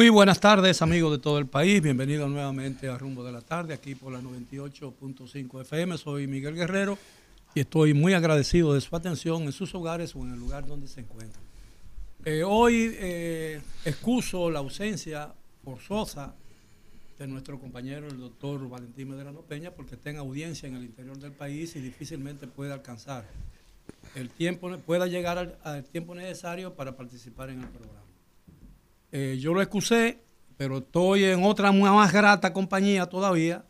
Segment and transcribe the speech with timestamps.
[0.00, 1.82] Muy buenas tardes, amigos de todo el país.
[1.82, 5.98] Bienvenidos nuevamente a Rumbo de la Tarde, aquí por la 98.5 FM.
[5.98, 6.96] Soy Miguel Guerrero
[7.54, 10.88] y estoy muy agradecido de su atención en sus hogares o en el lugar donde
[10.88, 11.44] se encuentran.
[12.24, 16.34] Eh, hoy eh, excuso la ausencia forzosa
[17.18, 21.18] de nuestro compañero, el doctor Valentín Medrano Peña, porque está en audiencia en el interior
[21.18, 23.26] del país y difícilmente puede alcanzar
[24.14, 27.99] el tiempo, pueda llegar al, al tiempo necesario para participar en el programa.
[29.12, 30.22] Eh, yo lo excusé,
[30.56, 33.64] pero estoy en otra más grata compañía todavía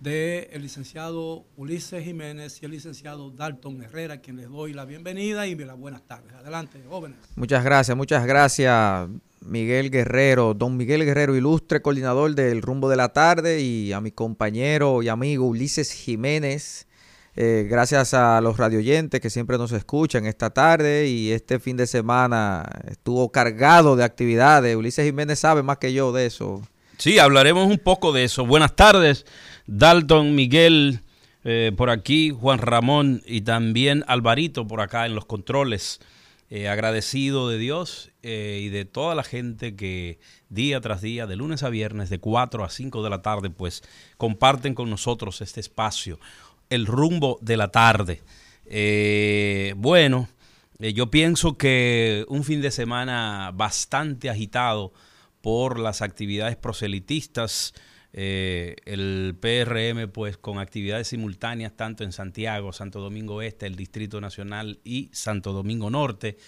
[0.00, 5.46] del el licenciado Ulises Jiménez y el licenciado Dalton Herrera, quien les doy la bienvenida
[5.46, 6.32] y las buenas tardes.
[6.34, 7.18] Adelante, jóvenes.
[7.34, 9.08] Muchas gracias, muchas gracias,
[9.40, 14.10] Miguel Guerrero, don Miguel Guerrero, ilustre coordinador del Rumbo de la Tarde, y a mi
[14.10, 16.85] compañero y amigo Ulises Jiménez,
[17.38, 21.86] eh, gracias a los radioyentes que siempre nos escuchan esta tarde y este fin de
[21.86, 24.74] semana estuvo cargado de actividades.
[24.74, 26.62] Ulises Jiménez sabe más que yo de eso.
[26.96, 28.46] Sí, hablaremos un poco de eso.
[28.46, 29.26] Buenas tardes,
[29.66, 31.00] Dalton, Miguel,
[31.44, 36.00] eh, por aquí, Juan Ramón y también Alvarito por acá en los controles.
[36.48, 41.64] Eh, agradecido de Dios y de toda la gente que día tras día, de lunes
[41.64, 43.82] a viernes, de 4 a 5 de la tarde, pues
[44.16, 46.18] comparten con nosotros este espacio
[46.70, 48.22] el rumbo de la tarde.
[48.66, 50.28] Eh, bueno,
[50.78, 54.92] eh, yo pienso que un fin de semana bastante agitado
[55.40, 57.72] por las actividades proselitistas,
[58.12, 64.20] eh, el PRM pues con actividades simultáneas tanto en Santiago, Santo Domingo Este, el Distrito
[64.20, 66.38] Nacional y Santo Domingo Norte,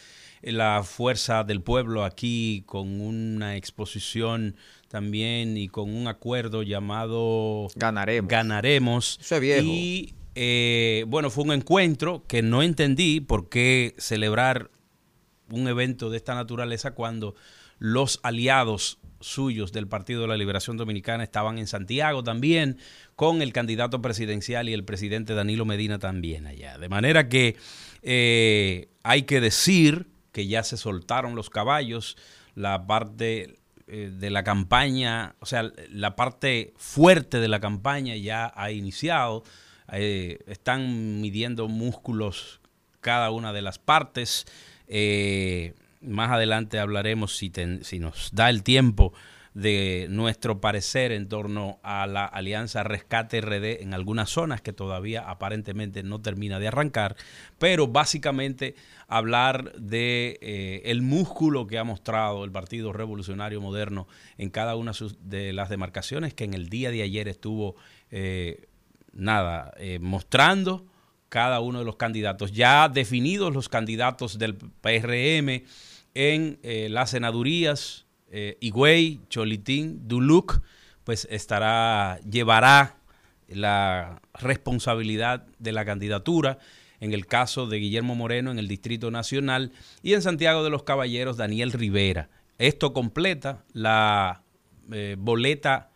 [0.42, 4.56] la Fuerza del Pueblo aquí con una exposición
[4.88, 8.28] también y con un acuerdo llamado Ganaremos.
[8.30, 9.18] Ganaremos.
[9.20, 9.62] Eso es viejo.
[9.64, 14.70] Y eh, bueno, fue un encuentro que no entendí por qué celebrar
[15.50, 17.34] un evento de esta naturaleza cuando
[17.78, 22.78] los aliados suyos del Partido de la Liberación Dominicana estaban en Santiago también,
[23.16, 26.78] con el candidato presidencial y el presidente Danilo Medina también allá.
[26.78, 27.56] De manera que
[28.02, 32.16] eh, hay que decir que ya se soltaron los caballos,
[32.54, 38.52] la parte eh, de la campaña, o sea, la parte fuerte de la campaña ya
[38.54, 39.44] ha iniciado.
[39.92, 42.60] Eh, están midiendo músculos
[43.00, 44.44] cada una de las partes.
[44.88, 47.50] Eh, más adelante hablaremos, si,
[47.82, 49.14] si nos da el tiempo,
[49.54, 55.28] de nuestro parecer en torno a la alianza Rescate RD en algunas zonas que todavía
[55.28, 57.16] aparentemente no termina de arrancar,
[57.58, 58.74] pero básicamente
[59.06, 64.92] hablar de eh, el músculo que ha mostrado el Partido Revolucionario Moderno en cada una
[65.20, 67.76] de las demarcaciones que en el día de ayer estuvo
[68.10, 68.68] eh,
[69.12, 70.86] nada eh, mostrando
[71.28, 75.64] cada uno de los candidatos ya definidos los candidatos del PRM
[76.14, 76.58] en
[76.92, 80.60] las senadurías eh, Higüey, Cholitín, Duluc,
[81.04, 82.96] pues estará, llevará
[83.48, 86.58] la responsabilidad de la candidatura.
[87.00, 89.72] En el caso de Guillermo Moreno en el Distrito Nacional
[90.02, 92.28] y en Santiago de los Caballeros, Daniel Rivera.
[92.58, 94.42] Esto completa la
[94.90, 95.90] eh, boleta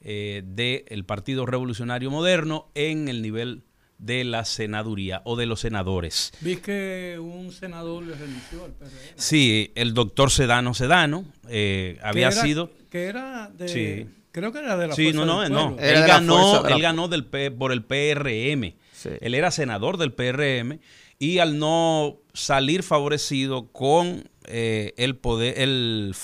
[0.00, 3.62] eh, del Partido Revolucionario Moderno en el nivel
[4.02, 6.32] de la senaduría o de los senadores.
[6.40, 8.90] Vi que un senador le renunció al PRM.
[9.16, 12.70] Sí, el doctor Sedano Sedano eh, había sido...
[12.90, 14.08] Que era de...
[14.32, 15.76] Creo que era de la Sí, no, no, no.
[15.78, 18.74] Él ganó, él ganó del por el PRM.
[19.20, 20.78] Él era senador del PRM
[21.18, 26.14] y al no salir favorecido con eh, el poder, el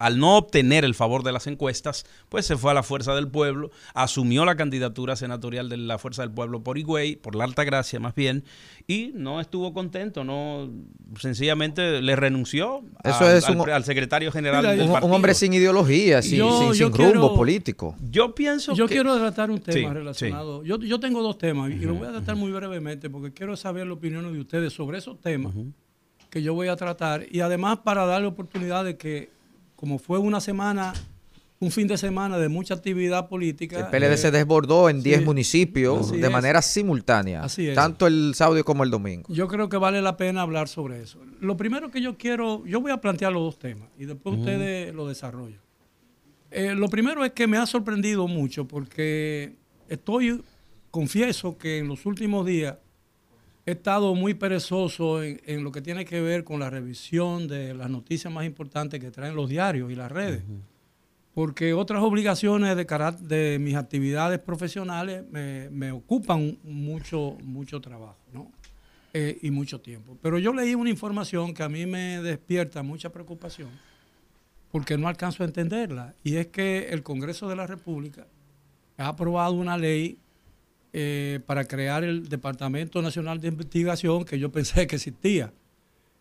[0.00, 3.28] al no obtener el favor de las encuestas, pues se fue a la Fuerza del
[3.28, 7.64] Pueblo, asumió la candidatura senatorial de la Fuerza del Pueblo por Higüey, por la Alta
[7.64, 8.42] Gracia más bien,
[8.86, 10.70] y no estuvo contento, no
[11.18, 17.94] sencillamente le renunció al, secretario general del un, un, hombre sin ideología, sin, rumbo político.
[18.10, 20.64] Yo pienso Yo quiero tratar un tema relacionado.
[20.64, 23.86] Yo, yo, tengo dos temas y lo voy a tratar muy brevemente porque quiero saber
[23.86, 25.52] la opinión de ustedes sobre esos temas
[26.30, 29.39] que yo voy a tratar y además para darle oportunidad de que
[29.80, 30.92] como fue una semana,
[31.58, 33.78] un fin de semana de mucha actividad política.
[33.78, 38.90] El PLD se desbordó en 10 municipios de manera simultánea, tanto el sábado como el
[38.90, 39.24] domingo.
[39.32, 41.18] Yo creo que vale la pena hablar sobre eso.
[41.40, 44.94] Lo primero que yo quiero, yo voy a plantear los dos temas y después ustedes
[44.94, 45.60] lo desarrollan.
[46.50, 49.54] Eh, lo primero es que me ha sorprendido mucho porque
[49.88, 50.42] estoy,
[50.90, 52.76] confieso que en los últimos días
[53.66, 57.90] he estado muy perezoso en, lo que tiene que ver con la revisión de las
[57.90, 60.42] noticias más importantes que traen los diarios y las redes.
[61.34, 62.86] Porque otras obligaciones de,
[63.20, 68.16] de mis actividades profesionales me, ocupan mucho, mucho trabajo
[69.12, 70.16] eh, y mucho tiempo.
[70.20, 73.68] Pero yo leí una información que a mí me despierta mucha preocupación
[74.70, 76.14] porque no alcanzo a entenderla.
[76.22, 78.26] Y es que el Congreso de la República
[78.96, 80.18] ha aprobado una ley
[80.92, 85.52] eh, para crear el Departamento Nacional de Investigación que yo pensé que existía.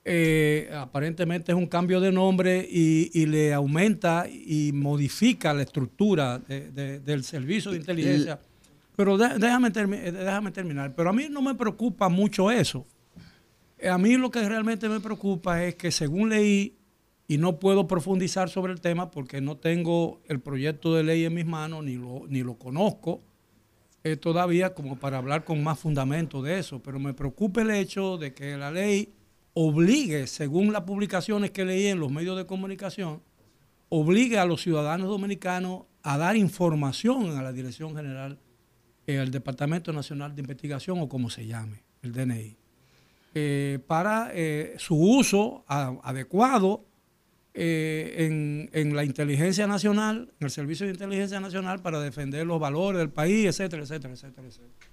[0.05, 7.23] Eh, aparentemente es un cambio de nombre y, le aumenta y modifica la estructura del
[7.23, 8.39] servicio de inteligencia.
[8.95, 10.93] Pero déjame, déjame terminar.
[10.95, 12.85] Pero a mí no me preocupa mucho eso.
[13.89, 16.75] A mí lo que realmente me preocupa es que según leí,
[17.27, 21.33] y no puedo profundizar sobre el tema porque no tengo el proyecto de ley en
[21.33, 23.21] mis manos, ni lo, ni lo conozco
[24.03, 28.17] eh, todavía como para hablar con más fundamento de eso, pero me preocupa el hecho
[28.17, 29.13] de que la ley
[29.53, 33.21] obligue, según las publicaciones que leí en los medios de comunicación,
[33.89, 38.39] obligue a los ciudadanos dominicanos a dar información a la Dirección General,
[39.05, 42.57] eh, Departamento Nacional de Investigación o como se llame, el DNI,
[43.35, 44.31] eh, para
[44.77, 46.85] su uso adecuado
[47.61, 52.99] eh, en, la inteligencia nacional, en el Servicio de Inteligencia Nacional para defender los valores
[52.99, 54.91] del país, etcétera, etcétera, etcétera, etcétera.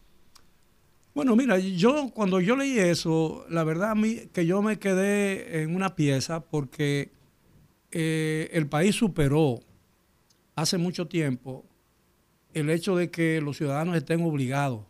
[1.14, 5.62] Bueno, mira, yo cuando yo leí eso, la verdad a mí que yo me quedé
[5.62, 7.12] en una pieza porque
[7.92, 9.60] eh, el país superó
[10.56, 11.64] hace mucho tiempo
[12.52, 14.80] el hecho de que los ciudadanos estén obligados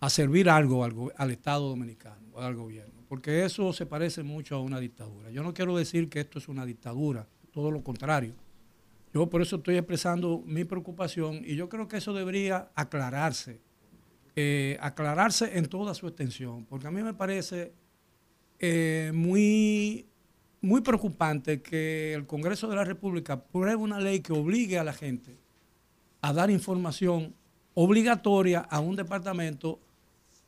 [0.00, 4.60] a servir algo al, al Estado dominicano al gobierno porque eso se parece mucho a
[4.60, 5.30] una dictadura.
[5.30, 8.32] Yo no quiero decir que esto es una dictadura, todo lo contrario.
[9.12, 13.60] Yo por eso estoy expresando mi preocupación y yo creo que eso debería aclararse,
[14.34, 17.74] eh, aclararse en toda su extensión, porque a mí me parece
[18.58, 20.06] eh, muy,
[20.62, 24.94] muy preocupante que el Congreso de la República pruebe una ley que obligue a la
[24.94, 25.36] gente
[26.22, 27.34] a dar información
[27.74, 29.80] obligatoria a un departamento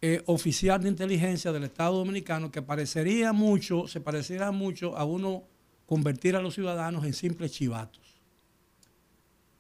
[0.07, 5.45] eh, oficial de inteligencia del Estado Dominicano que parecería mucho, se pareciera mucho a uno
[5.87, 8.21] convertir a los ciudadanos en simples chivatos.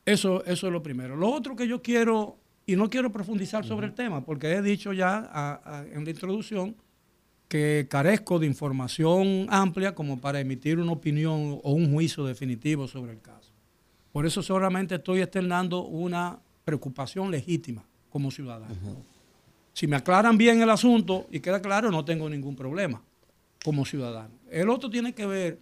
[0.05, 1.17] Eso, eso es lo primero.
[1.17, 2.37] Lo otro que yo quiero,
[2.67, 5.57] y no quiero profundizar sobre el tema, porque he dicho ya
[5.91, 6.77] en la introducción
[7.49, 13.13] que carezco de información amplia como para emitir una opinión o un juicio definitivo sobre
[13.13, 13.51] el caso.
[14.13, 19.14] Por eso solamente estoy externando una preocupación legítima como ciudadano.
[19.75, 23.03] Si me aclaran bien el asunto y queda claro, no tengo ningún problema
[23.65, 24.35] como ciudadano.
[24.49, 25.59] El otro tiene que ver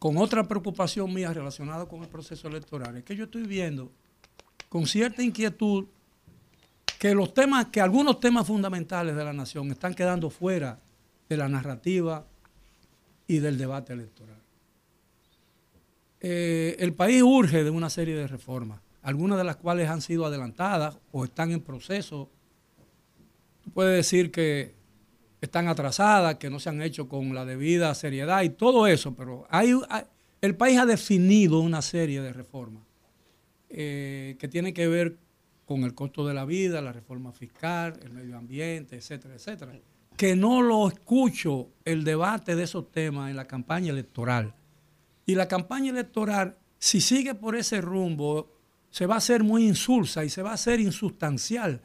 [0.00, 2.96] con otra preocupación mía relacionada con el proceso electoral.
[2.96, 3.92] Es que yo estoy viendo
[4.68, 5.86] con cierta inquietud
[6.98, 10.80] que los temas, que algunos temas fundamentales de la nación están quedando fuera
[11.28, 12.26] de la narrativa
[13.28, 14.38] y del debate electoral.
[16.20, 20.26] Eh, el país urge de una serie de reformas, algunas de las cuales han sido
[20.26, 22.30] adelantadas o están en proceso
[23.72, 24.74] puede decir que
[25.40, 29.46] están atrasadas, que no se han hecho con la debida seriedad y todo eso, pero
[29.50, 29.72] hay,
[30.40, 32.82] el país ha definido una serie de reformas
[33.68, 35.18] eh, que tienen que ver
[35.64, 39.72] con el costo de la vida, la reforma fiscal, el medio ambiente, etcétera, etcétera.
[40.16, 44.54] Que no lo escucho el debate de esos temas en la campaña electoral.
[45.26, 48.52] Y la campaña electoral, si sigue por ese rumbo,
[48.90, 51.80] se va a hacer muy insulsa y se va a hacer insustancial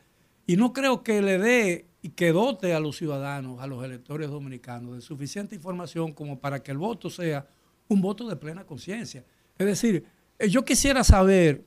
[0.50, 4.32] y no creo que le dé y que dote a los ciudadanos, a los electores
[4.32, 7.48] dominicanos, de suficiente información como para que el voto sea
[7.88, 9.24] un voto de plena conciencia.
[9.60, 10.06] Es decir,
[10.40, 11.66] eh, yo quisiera saber,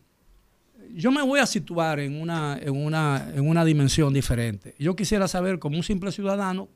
[0.91, 4.75] yo me voy a situar en una, en una, en una dimensión diferente.
[4.81, 6.69] Yo quisiera saber, como un simple ciudadano,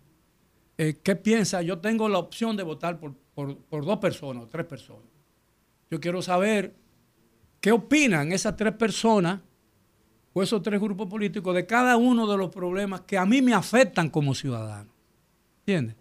[0.78, 1.60] eh, qué piensa.
[1.62, 5.10] Yo tengo la opción de votar por, por dos personas o tres personas.
[5.90, 6.72] Yo quiero saber
[7.60, 9.40] qué opinan esas tres personas
[10.38, 13.54] o esos tres grupos políticos de cada uno de los problemas que a mí me
[13.54, 14.92] afectan como ciudadano.
[15.60, 15.96] ¿Entiendes?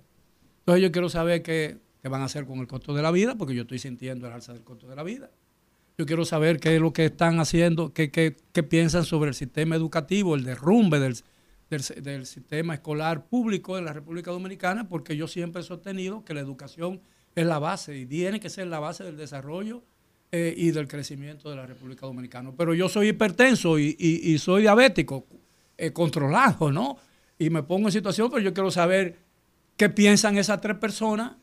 [0.60, 3.56] Entonces yo quiero saber qué, van a hacer con el costo de la vida, porque
[3.56, 5.32] yo estoy sintiendo el alza del costo de la vida.
[5.98, 8.36] Yo quiero saber qué es lo que están haciendo, qué,
[8.68, 11.16] piensan sobre el sistema educativo, el derrumbe del,
[11.70, 16.42] del, sistema escolar público en la República Dominicana, porque yo siempre he sostenido que la
[16.42, 17.00] educación
[17.36, 19.82] es la base y tiene que ser la base del desarrollo
[20.38, 22.52] eh, y del crecimiento de la República Dominicana.
[22.58, 25.26] Pero yo soy hipertenso y, soy diabético,
[25.78, 26.98] eh, controlado, ¿no?
[27.40, 29.18] Y me pongo en situación, pero yo quiero saber
[29.78, 31.38] qué piensan esas tres personas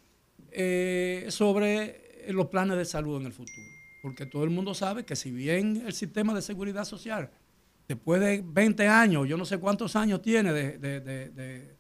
[0.51, 3.67] eh, sobre los planes de salud en el futuro.
[4.03, 7.31] Porque todo el mundo sabe que si bien el sistema de seguridad social,
[7.89, 11.77] después de 20 años, yo no sé cuántos años tiene de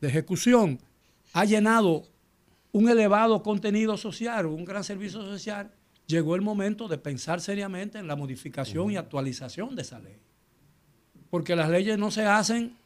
[0.00, 0.78] ejecución,
[1.32, 2.04] ha llenado
[2.70, 5.72] un elevado contenido social, un gran servicio social,
[6.12, 10.18] llegó el momento de pensar seriamente en la modificación y actualización de esa ley.
[11.30, 12.76] Porque las leyes no se hacen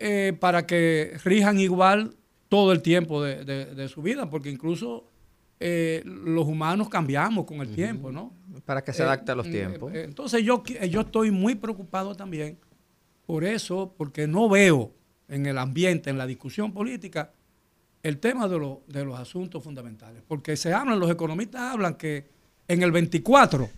[0.00, 2.16] eh, para que rijan igual
[2.48, 5.04] todo el tiempo de, su vida, porque incluso
[5.60, 8.32] eh, los humanos cambiamos con el tiempo, ¿no?
[8.64, 9.92] Para que se adapte a los tiempos.
[9.94, 12.58] entonces yo, yo estoy muy preocupado también
[13.26, 14.92] por eso, porque no veo
[15.28, 17.32] en el ambiente, en la discusión política,
[18.02, 20.22] el tema de, de los asuntos fundamentales.
[20.26, 22.33] Porque se hablan, los economistas hablan que
[22.68, 23.68] en el 24,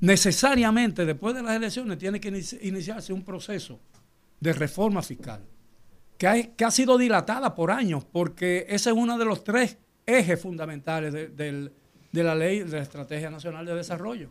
[0.00, 2.28] necesariamente después de las elecciones, tiene que
[2.62, 3.80] iniciarse un proceso
[4.40, 5.44] de reforma fiscal,
[6.18, 11.12] que, ha sido dilatada por años, porque ese es uno de los tres ejes fundamentales
[11.12, 11.70] de,
[12.12, 14.30] la ley de la Estrategia Nacional de Desarrollo.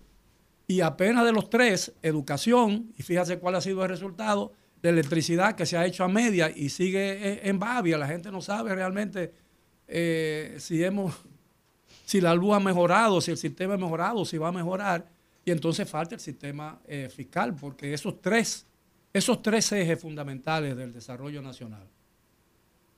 [0.67, 5.55] Y apenas de los tres, educación, y fíjate cuál ha sido el resultado, de electricidad
[5.55, 9.31] que se ha hecho a media y sigue en Babia, la gente no sabe realmente
[9.87, 11.13] eh, si hemos,
[12.11, 15.07] si la luz ha mejorado, si el sistema ha mejorado, si va a mejorar,
[15.45, 18.65] y entonces falta el sistema eh, fiscal, porque esos tres,
[19.13, 21.87] esos tres ejes fundamentales del desarrollo nacional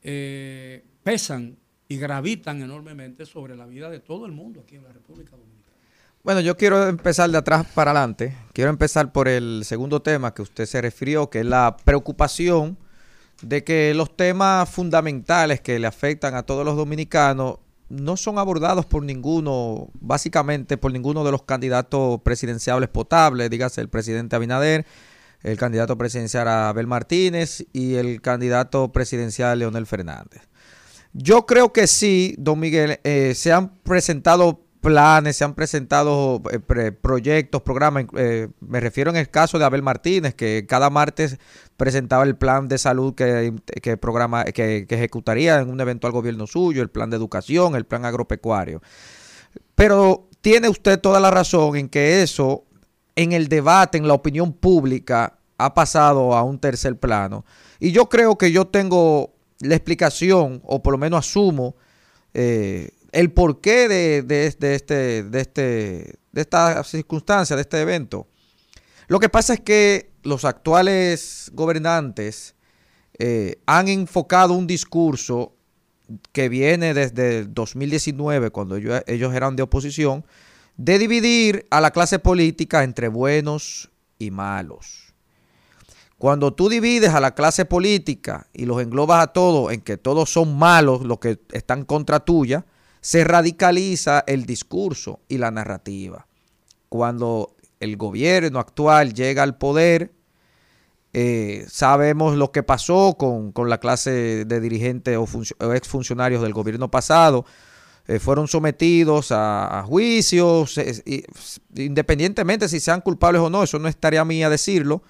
[0.01, 1.55] eh, pesan
[1.87, 5.77] y gravitan enormemente sobre la vida de todo el mundo aquí en la República Dominicana.
[6.23, 8.35] Bueno, yo quiero empezar de atrás para adelante.
[8.51, 12.79] Quiero empezar por el segundo tema que usted se refirió, que es la preocupación
[13.43, 17.59] de que los temas fundamentales que le afectan a todos los dominicanos
[17.93, 23.89] no son abordados por ninguno, básicamente por ninguno de los candidatos presidenciales potables, dígase el
[23.89, 24.85] presidente Abinader,
[25.43, 30.41] el candidato presidencial Abel Martínez y el candidato presidencial Leonel Fernández.
[31.13, 36.91] Yo creo que sí, don Miguel, eh, se han presentado planes, se han presentado eh,
[36.91, 38.05] proyectos, programas.
[38.17, 41.39] Eh, me refiero en el caso de Abel Martínez, que cada martes
[41.77, 43.53] presentaba el plan de salud que,
[43.97, 48.81] programa, que, ejecutaría en un eventual gobierno suyo, el plan de educación, el plan agropecuario.
[49.73, 52.65] Pero tiene usted toda la razón en que eso,
[53.15, 57.45] en el debate, en la opinión pública, ha pasado a un tercer plano.
[57.79, 61.77] Y yo creo que yo tengo la explicación, o por lo menos asumo,
[62.33, 68.27] eh, el porqué de, este, de, este, de esta circunstancia, de este evento.
[69.07, 72.55] Lo que pasa es que los actuales gobernantes
[73.19, 75.53] eh, han enfocado un discurso
[76.31, 80.25] que viene desde 2019, cuando ellos eran de oposición,
[80.75, 85.13] de dividir a la clase política entre buenos y malos.
[86.17, 90.31] Cuando tú divides a la clase política y los englobas a todos en que todos
[90.31, 92.65] son malos los que están contra tuya,
[93.03, 96.25] se radicaliza el discurso y la narrativa.
[96.87, 100.13] Cuando el gobierno actual llega al poder,
[101.11, 107.45] eh, sabemos lo que pasó con, la clase de dirigentes o, exfuncionarios del gobierno pasado.
[108.07, 110.79] Eh, fueron sometidos a, juicios,
[111.75, 115.03] independientemente si sean culpables o no, eso no estaría a mí a decirlo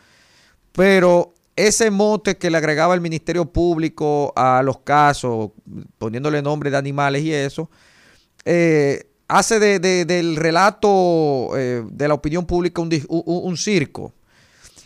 [0.73, 5.51] pero ese mote que le agregaba el Ministerio Público a los casos,
[5.97, 7.69] poniéndole nombre de animales y eso,
[8.45, 14.13] eh, hace del relato eh, de la opinión pública un, circo.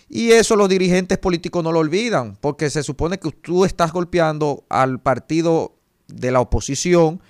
[0.10, 4.64] Y eso los dirigentes políticos no lo olvidan, porque se supone que tú estás golpeando
[4.70, 5.76] al partido
[6.08, 7.22] de la oposición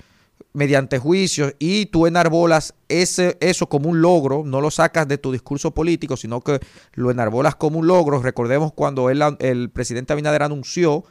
[0.57, 5.31] mediante juicios y tú enarbolas ese, eso como un logro, no lo sacas de tu
[5.31, 6.59] discurso político, sino que
[6.93, 8.23] lo enarbolas como un logro.
[8.23, 11.03] Recordemos cuando el presidente Abinader anunció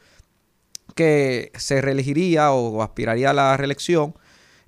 [0.97, 4.17] que se reelegiría o aspiraría a la reelección,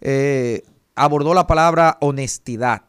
[0.00, 0.62] eh,
[0.94, 2.82] abordó la palabra honestidad,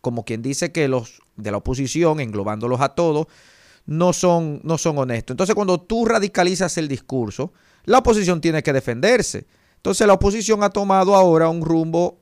[0.00, 3.26] como quien dice que los de la oposición, englobándolos a todos,
[3.86, 5.34] no son, no son honestos.
[5.34, 7.52] Entonces cuando tú radicalizas el discurso,
[7.86, 9.48] la oposición tiene que defenderse.
[9.78, 12.18] Entonces la oposición ha tomado ahora un rumbo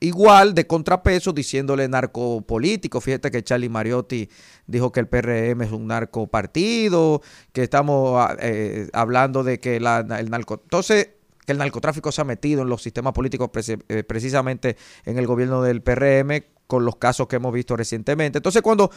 [0.00, 3.00] igual de contrapeso diciéndole narcopolítico.
[3.00, 4.28] Fíjate que Charlie Mariotti
[4.66, 10.00] dijo que el PRM es un narcopartido, que estamos ah, eh, hablando de que la,
[10.18, 10.60] el narco...
[10.62, 11.10] Entonces,
[11.44, 13.50] que el narcotráfico se ha metido en los sistemas políticos
[13.88, 18.38] eh, precisamente en el gobierno del PRM con los casos que hemos visto recientemente.
[18.38, 18.90] Entonces, cuando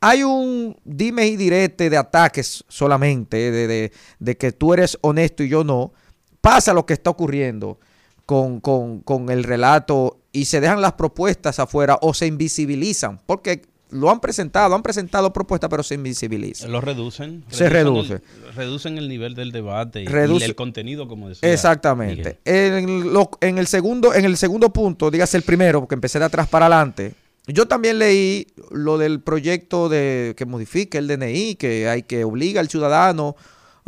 [0.00, 5.48] hay un dime y direte de ataques solamente, de, de que tú eres honesto y
[5.48, 5.92] yo no,
[6.40, 7.78] pasa lo que está ocurriendo
[8.26, 14.20] con, el relato y se dejan las propuestas afuera o se invisibilizan, porque lo han
[14.20, 16.70] presentado, han presentado propuestas, pero se invisibilizan.
[16.70, 17.44] Lo reducen.
[17.48, 18.20] Se reduce.
[18.54, 21.52] reducen el nivel del debate y, el contenido, como decía.
[21.52, 22.38] Exactamente.
[22.44, 26.48] En, en, el segundo, en el segundo punto, dígase el primero, porque empecé de atrás
[26.48, 27.14] para adelante.
[27.48, 32.60] Yo también leí lo del proyecto de que modifique el DNI, que hay que obliga
[32.60, 33.34] al ciudadano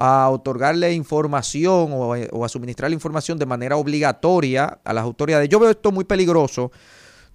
[0.04, 5.48] a otorgarle información o, a suministrarle información de manera obligatoria a las autoridades.
[5.48, 6.72] Yo veo esto muy peligroso,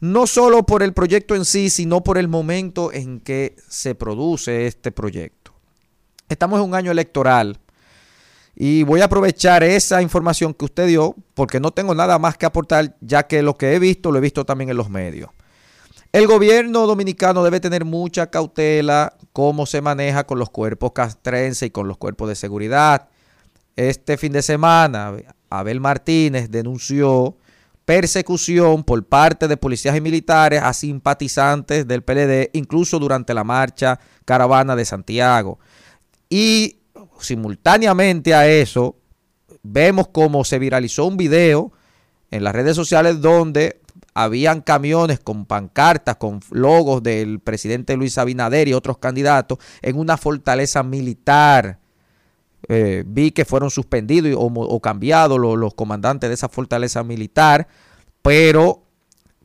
[0.02, 4.68] no solo por el proyecto en sí, sino por el momento en que se produce
[4.68, 5.54] este proyecto.
[6.28, 7.58] Estamos en un año electoral
[8.54, 12.46] Y voy a aprovechar esa información que usted dio, porque no tengo nada más que
[12.46, 15.30] aportar, ya que lo que he visto lo he visto también en los medios.
[16.12, 21.72] El gobierno dominicano debe tener mucha cautela cómo se maneja con los cuerpos castrenses y
[21.72, 23.10] con los cuerpos de seguridad.
[23.76, 25.14] Este fin de semana,
[25.50, 27.38] Abel Martínez denunció
[27.86, 34.00] persecución por parte de policías y militares a simpatizantes del PLD, incluso durante la marcha
[34.26, 35.60] caravana de Santiago.
[36.30, 36.80] Y
[37.20, 38.98] simultáneamente a eso,
[39.62, 41.72] vemos cómo se viralizó un video
[42.32, 43.80] en las redes sociales donde
[44.20, 50.18] habían camiones con pancartas, con logos del presidente Luis Abinader y otros candidatos en una
[50.18, 51.78] fortaleza militar
[52.68, 57.68] eh, vi que fueron suspendidos o, cambiados los, comandantes de esa fortaleza militar,
[58.24, 58.82] pero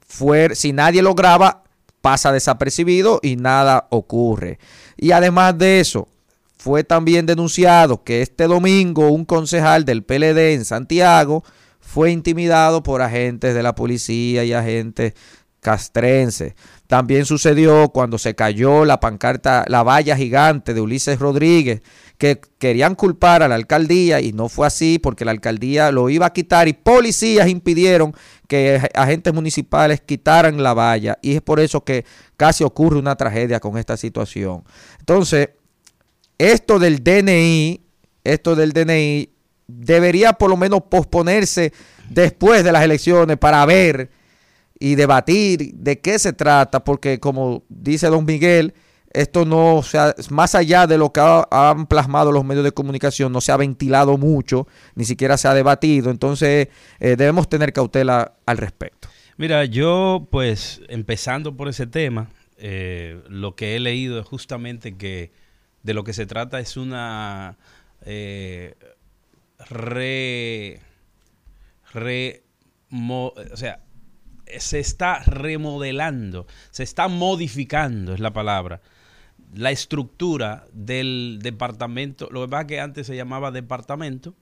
[0.07, 1.64] fue, si nadie lo graba,
[2.00, 4.59] pasa desapercibido y nada ocurre.
[4.97, 6.09] Y además de eso,
[6.57, 11.45] fue también denunciado que este domingo un concejal del PLD en Santiago
[11.83, 15.12] fue intimidado por agentes de la policía y agentes
[15.61, 16.55] castrenses.
[16.87, 21.83] También sucedió cuando se cayó la pancarta, la valla gigante de Ulises Rodríguez
[22.19, 26.27] que querían culpar a la alcaldía y no fue así porque la alcaldía lo iba
[26.27, 28.15] a quitar y policías impidieron
[28.49, 32.05] que agentes municipales quitaran la valla y es por eso que
[32.37, 34.65] casi ocurre una tragedia con esta situación.
[34.99, 35.51] Entonces,
[36.39, 37.85] esto del DNI,
[38.25, 39.31] esto del DNI
[39.66, 41.73] debería por lo menos posponerse
[42.09, 44.11] después de las elecciones para ver
[44.79, 48.75] y debatir de qué se trata, porque como dice don Miguel,
[49.12, 51.20] esto no, sea, más allá de lo que
[51.51, 55.55] han plasmado los medios de comunicación, no se ha ventilado mucho, ni siquiera se ha
[55.55, 59.09] debatido, entonces eh, debemos tener cautela al respecto.
[59.37, 65.33] Mira, yo pues empezando por ese tema, eh, lo que he leído es justamente que
[65.83, 67.57] de lo que se trata es una
[68.05, 68.75] eh,
[69.68, 70.81] re,
[71.92, 72.42] re
[72.90, 73.81] o sea,
[74.59, 78.83] se está remodelando, se está modificando, es la palabra,
[79.55, 84.35] la estructura del departamento, lo que pasa es que antes se llamaba Departamento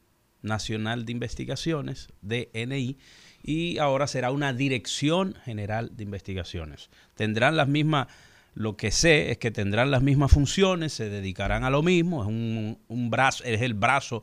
[0.42, 2.96] Nacional de Investigaciones, DNI,
[3.42, 6.90] y ahora será una Dirección General de Investigaciones.
[7.14, 8.09] Tendrán las mismas,
[8.54, 12.28] lo que sé es que tendrán las mismas funciones, se dedicarán a lo mismo, es
[12.28, 14.22] un, brazo, es el brazo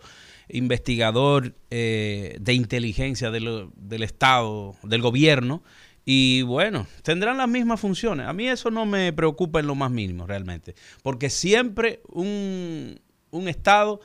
[0.50, 5.64] investigador eh, de inteligencia del, del Estado, del gobierno,
[6.10, 8.28] y bueno, tendrán las mismas funciones.
[8.28, 12.98] A mí eso no me preocupa en lo más mínimo realmente, porque siempre un,
[13.46, 14.00] Estado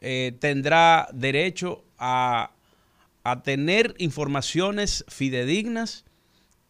[0.00, 2.52] eh, tendrá derecho a,
[3.44, 6.06] tener informaciones fidedignas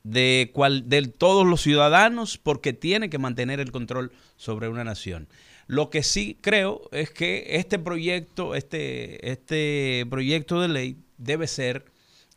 [0.02, 5.28] de, cual, de todos los ciudadanos porque tiene que mantener el control sobre una nación.
[5.66, 11.84] Lo que sí creo es que este proyecto, este, este proyecto de ley debe ser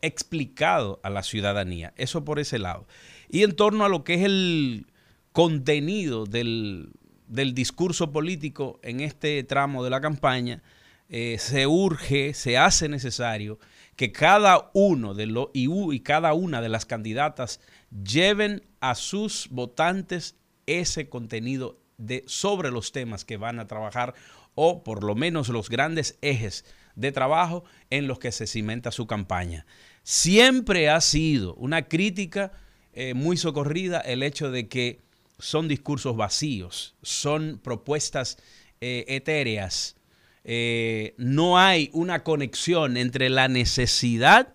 [0.02, 1.94] explicado a la ciudadanía.
[1.98, 2.88] Eso por ese lado.
[3.30, 4.86] Y en torno a lo que es el
[5.32, 6.92] contenido del,
[7.28, 10.62] discurso político en este tramo de la campaña,
[11.10, 13.60] eh, se urge, se hace necesario
[13.96, 17.60] que cada uno de los y cada una de las candidatas
[18.04, 20.36] lleven a sus votantes
[20.66, 24.14] ese contenido de, sobre los temas que van a trabajar
[24.56, 29.06] o por lo menos los grandes ejes de trabajo en los que se cimenta su
[29.06, 29.66] campaña.
[30.04, 32.52] Siempre ha sido una crítica
[32.94, 35.02] eh, muy socorrida el hecho de que
[35.38, 38.38] son discursos vacíos, son propuestas
[38.80, 39.98] eh, etéreas.
[40.46, 44.54] Eh, no hay una conexión entre la necesidad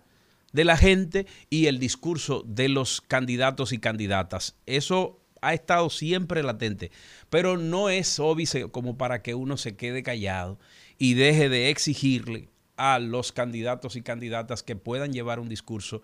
[0.53, 4.55] de la gente y el discurso de los candidatos y candidatas.
[4.65, 6.91] Eso ha estado siempre latente,
[7.29, 10.59] pero no es obvio como para que uno se quede callado
[10.97, 16.01] y deje de exigirle a los candidatos y candidatas que puedan llevar un discurso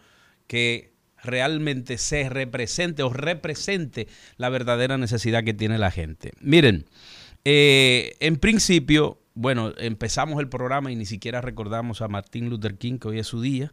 [0.48, 0.92] que
[1.24, 6.32] realmente se represente o represente la verdadera necesidad que tiene la gente.
[6.40, 6.86] Miren,
[7.46, 12.98] eh, en principio, bueno, empezamos el programa y ni siquiera recordamos a Martin Luther King,
[13.00, 13.72] que hoy es su día,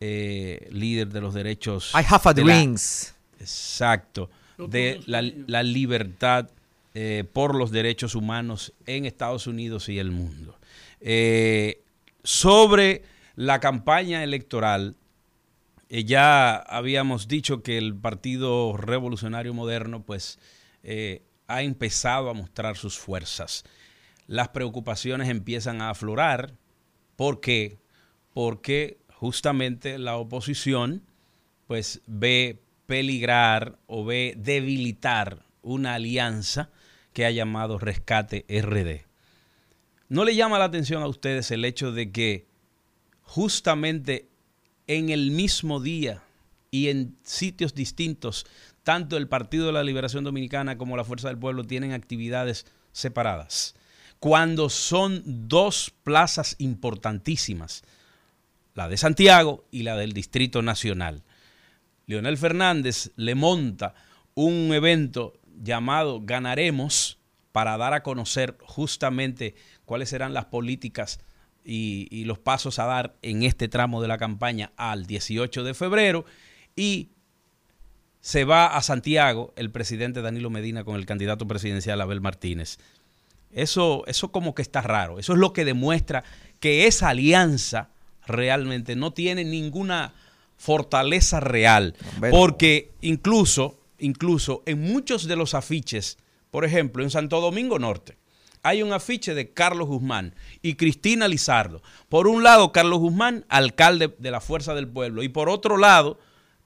[0.00, 1.92] eh, líder de los derechos.
[1.94, 3.14] I have a dreams.
[3.40, 6.50] exacto, de la, libertad
[6.94, 10.58] eh, por los derechos humanos en Estados Unidos y el mundo.
[11.00, 11.82] Eh,
[12.22, 13.02] sobre
[13.36, 14.96] la campaña electoral,
[15.88, 20.38] eh, ya habíamos dicho que el Partido Revolucionario Moderno pues
[21.46, 23.64] ha empezado a mostrar sus fuerzas.
[24.26, 26.54] Las preocupaciones empiezan a aflorar.
[27.16, 27.78] ¿Por qué?
[28.32, 31.02] Porque justamente la oposición
[31.66, 36.70] pues ve peligrar o ve debilitar una alianza
[37.12, 39.06] que ha llamado Rescate RD.
[40.08, 42.46] ¿No le llama la atención a ustedes el hecho de que
[43.22, 44.28] justamente
[44.86, 46.22] en el mismo día
[46.70, 48.46] y en sitios distintos,
[48.82, 53.74] tanto el Partido de la Liberación Dominicana como la Fuerza del Pueblo tienen actividades separadas?
[54.18, 57.82] Cuando son dos plazas importantísimas,
[58.74, 61.22] la de Santiago y la del Distrito Nacional.
[62.06, 63.94] Leonel Fernández le monta
[64.34, 67.18] un evento llamado Ganaremos
[67.52, 71.20] para dar a conocer justamente cuáles serán las políticas
[71.64, 76.24] y, los pasos a dar en este tramo de la campaña al 18 de febrero
[76.76, 77.08] y
[78.20, 82.78] se va a Santiago el presidente Danilo Medina con el candidato presidencial Abel Martínez.
[83.52, 85.18] Eso, eso como que está raro.
[85.18, 86.24] Eso es lo que demuestra
[86.58, 87.90] que esa alianza
[88.26, 90.12] realmente no tiene ninguna
[90.64, 91.94] fortaleza real.
[92.30, 96.16] Porque incluso, incluso en muchos de los afiches,
[96.50, 98.16] por ejemplo, en Santo Domingo Norte,
[98.62, 101.82] hay un afiche de Carlos Guzmán y Cristina Lizardo.
[102.08, 106.18] Por un lado, Carlos Guzmán, alcalde de la Fuerza del Pueblo, y por otro lado,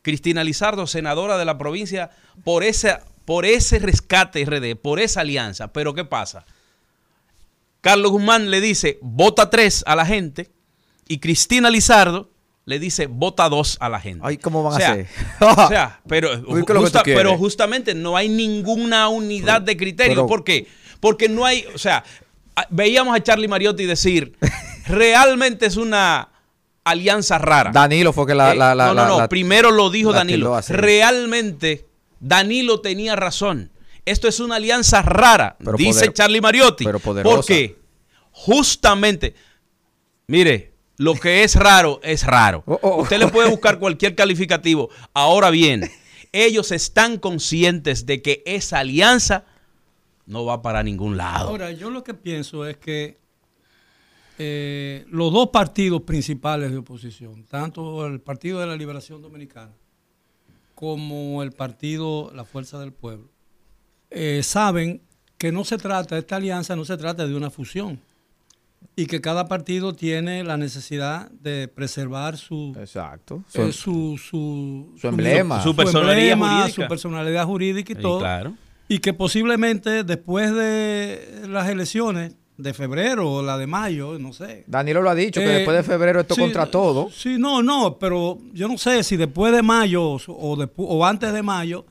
[0.03, 2.11] Cristina Lizardo, senadora de la provincia,
[2.45, 5.73] por, ese, por ese rescate RD, por esa alianza.
[5.73, 6.47] Pero ¿qué pasa?
[7.81, 10.53] Carlos Guzmán le dice, vota tres a la gente,
[11.09, 12.31] y Cristina Lizardo
[12.69, 14.21] le dice vota dos a la gente.
[14.23, 15.07] Ay, ¿cómo van a hacer?
[15.41, 16.29] o sea, pero,
[17.05, 20.27] pero justamente no hay ninguna unidad de criterio.
[20.27, 20.67] ¿Por qué?
[21.01, 22.05] Porque no hay, o sea,
[22.69, 24.37] veíamos a Charlie Mariotti decir,
[24.87, 26.29] realmente es una
[26.85, 27.71] alianza rara.
[27.73, 28.53] Danilo fue que la...
[28.53, 30.61] Eh, no, no, no, primero lo dijo Danilo.
[30.69, 31.87] Realmente
[32.21, 33.73] Danilo tenía razón.
[34.05, 36.85] Esto es una alianza rara, dice Charlie Mariotti.
[36.85, 37.35] Pero poderosa.
[37.35, 37.79] Porque
[38.31, 39.35] justamente,
[40.27, 42.63] mire, lo que es raro es raro.
[42.67, 43.03] Oh, oh.
[43.03, 44.91] Usted le puede buscar cualquier calificativo.
[45.15, 45.89] Ahora bien,
[46.33, 49.45] ellos están conscientes de que esa alianza
[50.27, 51.49] no va para ningún lado.
[51.49, 53.19] Ahora, yo lo que pienso es que
[54.39, 59.73] eh, los dos partidos principales de oposición, tanto el Partido de la Liberación Dominicana
[60.75, 63.29] como el Partido La Fuerza del Pueblo,
[64.11, 65.01] eh, saben
[65.39, 68.01] que no se trata, esta alianza no se trata de una fusión
[68.97, 75.07] y que cada partido tiene la necesidad de preservar su exacto eh, su, su, su,
[75.07, 76.69] emblema su, personalidad jurídica.
[76.69, 78.55] su personalidad jurídica y todo claro.
[78.89, 84.65] y que posiblemente después de las elecciones de febrero o la de mayo, no sé.
[84.67, 87.09] Danilo lo ha dicho, que eh, después de febrero esto contra todo.
[87.09, 91.43] Sí, no, no, pero yo no sé si después de mayo o, o antes de
[91.45, 91.87] mayo,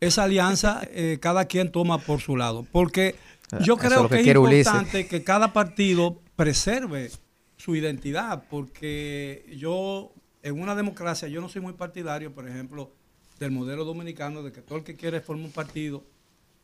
[0.00, 2.66] esa alianza eh, cada quien toma por su lado.
[2.72, 3.14] Porque
[3.60, 7.10] yo creo que, es importante que cada partido preserve
[7.56, 12.92] su identidad, porque yo, en una democracia, yo no soy muy partidario, por ejemplo,
[13.40, 16.04] del modelo dominicano, de que todo el que quiere formar un partido,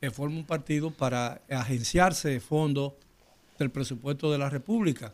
[0.01, 2.93] que forme un partido para agenciarse fondos
[3.59, 5.13] del presupuesto de la República.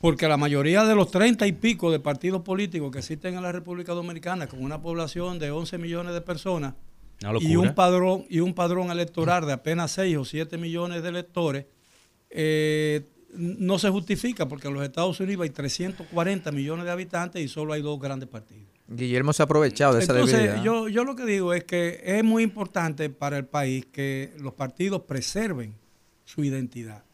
[0.00, 3.50] Porque la mayoría de los treinta y pico de partidos políticos que existen en la
[3.50, 6.74] República Dominicana, con una población de 11 millones de personas,
[7.40, 11.66] y un padrón y un padrón electoral de apenas 6 o 7 millones de electores
[12.30, 17.48] eh, no se justifica porque en los Estados Unidos hay 340 millones de habitantes y
[17.48, 18.66] solo hay dos grandes partidos.
[18.88, 22.24] Guillermo se ha aprovechado de esa Entonces, yo, yo lo que digo es que es
[22.24, 25.74] muy importante para el país que los partidos preserven
[26.24, 27.04] su identidad.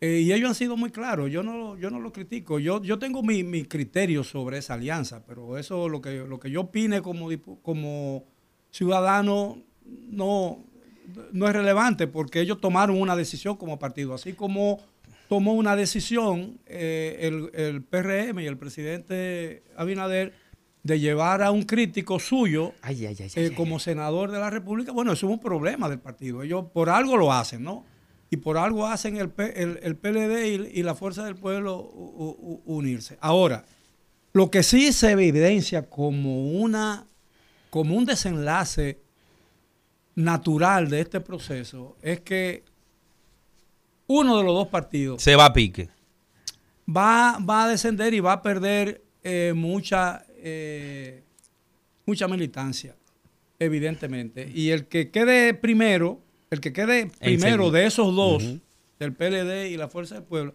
[0.00, 2.98] Eh, y ellos han sido muy claros, yo no, yo no lo critico, yo, yo
[2.98, 7.00] tengo mi, mi criterio sobre esa alianza, pero eso lo que, lo que yo opine
[7.00, 7.30] como,
[7.62, 8.24] como
[8.70, 10.64] ciudadano no,
[11.32, 14.80] no es relevante porque ellos tomaron una decisión como partido, así como
[15.28, 20.32] tomó una decisión eh, el, el, PRM y el presidente Abinader
[20.86, 24.92] de llevar a un crítico suyo eh, como senador de la República.
[24.92, 26.42] Bueno, eso es un problema del partido.
[26.42, 27.84] Ellos por algo lo hacen, ¿no?
[28.30, 31.78] Y por algo hacen el, el, PLD y, la Fuerza del Pueblo
[32.66, 33.18] unirse.
[33.20, 33.64] Ahora,
[34.32, 37.06] lo que sí se evidencia como una
[37.70, 39.00] como un desenlace
[40.16, 42.64] natural de este proceso es que
[44.08, 45.88] uno de los dos partidos se va a pique.
[46.88, 51.22] Va, va a descender y va a perder eh, mucha, eh,
[52.06, 52.96] mucha militancia,
[53.58, 54.50] evidentemente.
[54.54, 58.42] Y el que quede primero, el que quede primero de esos dos,
[58.98, 60.54] del PLD y la Fuerza del Pueblo,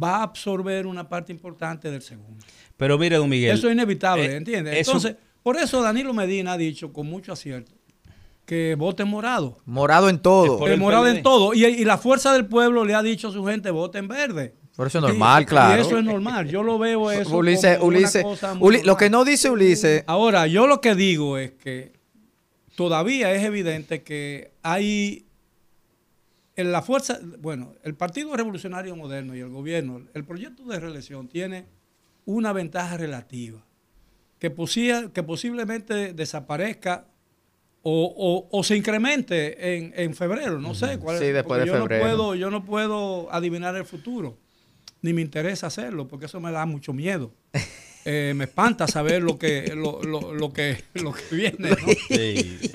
[0.00, 2.44] va a absorber una parte importante del segundo.
[2.76, 3.56] Pero mire, don Miguel.
[3.56, 4.76] Eso es inevitable, eh, ¿entiendes?
[4.76, 7.77] Entonces, por eso Danilo Medina ha dicho con mucho acierto
[8.48, 9.58] que vote morado.
[9.66, 10.66] Morado en todo.
[10.78, 11.52] morado en todo.
[11.52, 14.54] Y, la fuerza del pueblo le ha dicho a su gente, vote en verde.
[14.74, 15.76] Por eso es normal, claro.
[15.76, 16.48] Y eso es normal.
[16.48, 17.36] Yo lo veo eso.
[17.36, 18.24] Ulises, Ulises,
[18.84, 20.02] lo que no dice Ulises.
[20.06, 21.92] Ahora, yo lo que digo es que
[22.74, 25.26] todavía es evidente que hay
[26.56, 31.28] en la fuerza, bueno, el Partido Revolucionario Moderno y el gobierno, el proyecto de reelección
[31.28, 31.66] tiene
[32.24, 33.62] una ventaja relativa,
[34.38, 34.54] que,
[35.12, 37.04] que posiblemente desaparezca
[37.90, 42.04] o, se incremente en, febrero, no sé cuál sí, después de yo febrero.
[42.04, 44.36] No puedo, yo no puedo adivinar el futuro,
[45.02, 47.32] ni me interesa hacerlo, porque eso me da mucho miedo.
[48.10, 51.68] Eh, me espanta saber lo que, lo, lo, que, lo que viene,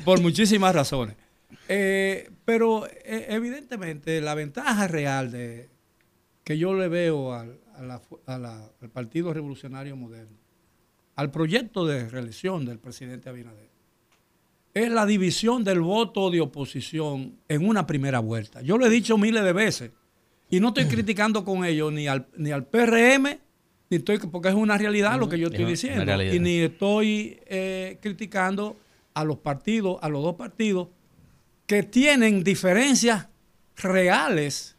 [0.05, 1.15] por muchísimas razones.
[1.67, 5.69] Eh, pero eh, evidentemente la ventaja real de
[6.43, 7.59] que yo le veo al,
[8.27, 10.37] al Partido Revolucionario Moderno,
[11.15, 13.72] al proyecto de reelección del presidente Abinader,
[14.73, 18.61] es la división del voto de oposición en una primera vuelta.
[18.61, 19.91] Yo lo he dicho miles de veces
[20.49, 23.39] y no estoy criticando con ello ni al, ni al PRM,
[23.89, 27.99] ni estoy, porque es una realidad lo que yo estoy diciendo, y ni estoy eh,
[28.01, 28.77] criticando
[29.13, 30.87] a los partidos, a los dos partidos
[31.67, 33.27] que tienen diferencias
[33.75, 34.75] reales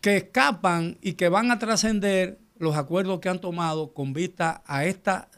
[0.00, 4.84] que escapan y que van a trascender los acuerdos que han tomado con vista a
[4.84, 5.28] esta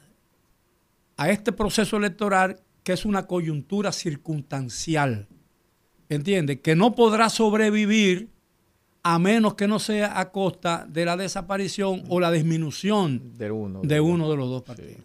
[1.16, 5.26] a este proceso electoral que es una coyuntura circunstancial.
[6.08, 6.60] ¿Entiende?
[6.60, 8.28] Que no podrá sobrevivir
[9.02, 13.80] a menos que no sea a costa de la desaparición o la disminución de uno
[13.82, 13.98] de,
[14.36, 15.02] los dos partidos.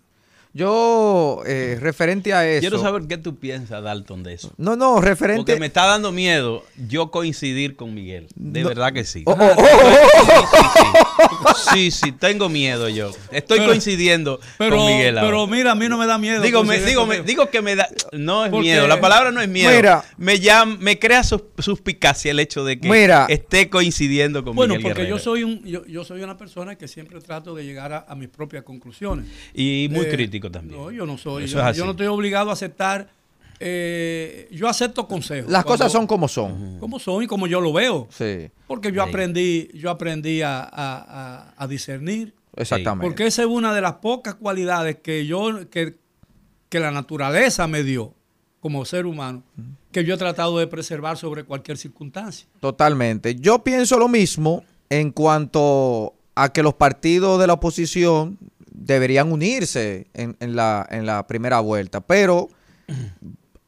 [0.54, 2.62] Yo, eh, referente a eso.
[2.62, 4.52] Quiero saber qué tú piensas, Dalton, de eso.
[4.58, 5.42] No, no, referente.
[5.42, 8.28] Porque me está dando miedo yo coincidir con Miguel.
[8.36, 9.24] De verdad que sí.
[11.74, 13.12] Sí, sí, tengo miedo yo.
[13.32, 15.18] Estoy coincidiendo con Miguel.
[15.20, 16.42] Pero mira, a mí no me da miedo.
[16.42, 16.64] Digo,
[17.26, 17.88] digo, que me da.
[18.12, 19.72] No es miedo, la palabra no es miedo.
[19.72, 24.84] Mira, me, llama, me crea suspicacia el hecho de que esté coincidiendo con bueno, Miguel.
[24.84, 28.16] Bueno, porque yo soy, un, yo, soy una persona que siempre trato de llegar a,
[28.16, 29.26] mis propias conclusiones.
[29.54, 30.80] Y muy eh, crítico también.
[30.80, 31.48] No, yo no soy.
[31.48, 33.19] Yo, no estoy obligado a aceptar.
[33.60, 35.52] Eh, yo acepto consejos.
[35.52, 36.78] Las cosas son como son.
[36.80, 38.08] Como son y como yo lo veo.
[38.10, 38.50] Sí.
[38.68, 42.34] Porque yo aprendí, yo aprendí a, discernir.
[42.56, 43.06] Exactamente.
[43.06, 45.98] Porque esa es una de las pocas cualidades que yo, que,
[46.70, 48.14] que la naturaleza me dio
[48.60, 49.44] como ser humano,
[49.92, 52.48] que yo he tratado de preservar sobre cualquier circunstancia.
[52.60, 53.36] Totalmente.
[53.36, 58.38] Yo pienso lo mismo en cuanto a que los partidos de la oposición
[58.72, 62.50] deberían unirse en, la, en la primera vuelta, pero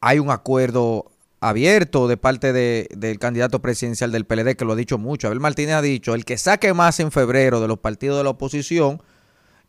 [0.01, 4.97] hay un acuerdo abierto de parte del candidato presidencial del PLD, que lo ha dicho
[4.97, 5.27] mucho.
[5.27, 8.31] Abel Martínez ha dicho, el que saque más en febrero de los partidos de la
[8.31, 9.01] oposición,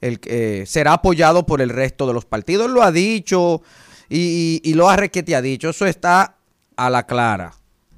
[0.00, 2.70] el, eh, será apoyado por el resto de los partidos.
[2.70, 3.62] Lo ha dicho
[4.08, 5.70] y, lo ha requete ha dicho.
[5.70, 6.36] Eso está
[6.76, 7.54] a la clara.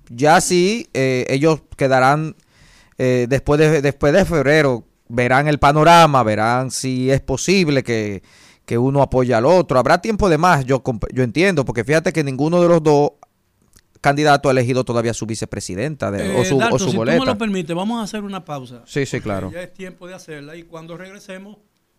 [0.08, 2.36] Ya sí, eh, ellos quedarán
[2.98, 8.22] eh, después, de, después de febrero verán el panorama, verán si es posible que,
[8.72, 9.78] uno apoye al otro.
[9.78, 13.12] Habrá tiempo de más, yo, yo entiendo, porque fíjate que ninguno de los dos
[14.00, 17.18] candidatos ha elegido todavía su vicepresidenta de, o su, eh, o su si boleta.
[17.18, 18.82] Tú me lo permite, vamos a hacer una pausa.
[18.86, 19.50] Sí, sí, claro.
[19.50, 21.56] Ya es tiempo de hacerla y cuando regresemos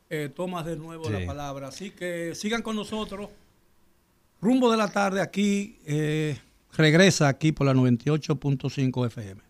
[0.10, 1.69] eh, tomas de nuevo la palabra.
[1.69, 3.30] Así que sigan con nosotros.
[4.39, 6.38] Rumbo de la tarde aquí, eh,
[6.78, 9.41] regresa aquí por la 98.5 FM.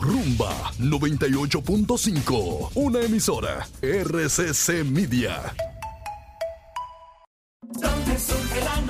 [0.00, 5.52] Rumba 98.5, una emisora RCC Media.
[7.80, 8.81] Donde surge la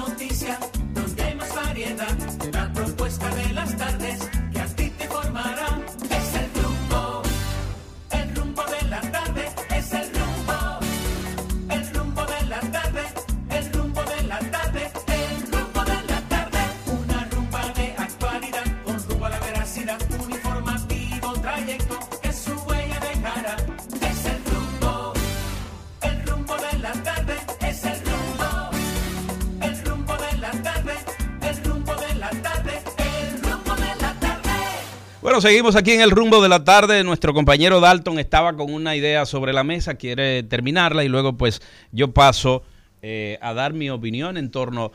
[35.33, 37.03] Bueno, seguimos aquí en el rumbo de la tarde.
[37.05, 41.63] Nuestro compañero Dalton estaba con una idea sobre la mesa, quiere terminarla y luego pues
[41.91, 42.65] yo paso
[43.01, 44.93] eh, a dar mi opinión en torno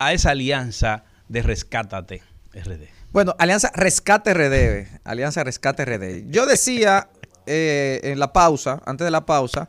[0.00, 2.88] a esa alianza de Rescátate RD.
[3.12, 6.28] Bueno, Alianza Rescate RD, Alianza Rescate RD.
[6.32, 7.08] Yo decía
[7.46, 9.68] eh, en la pausa, antes de la pausa,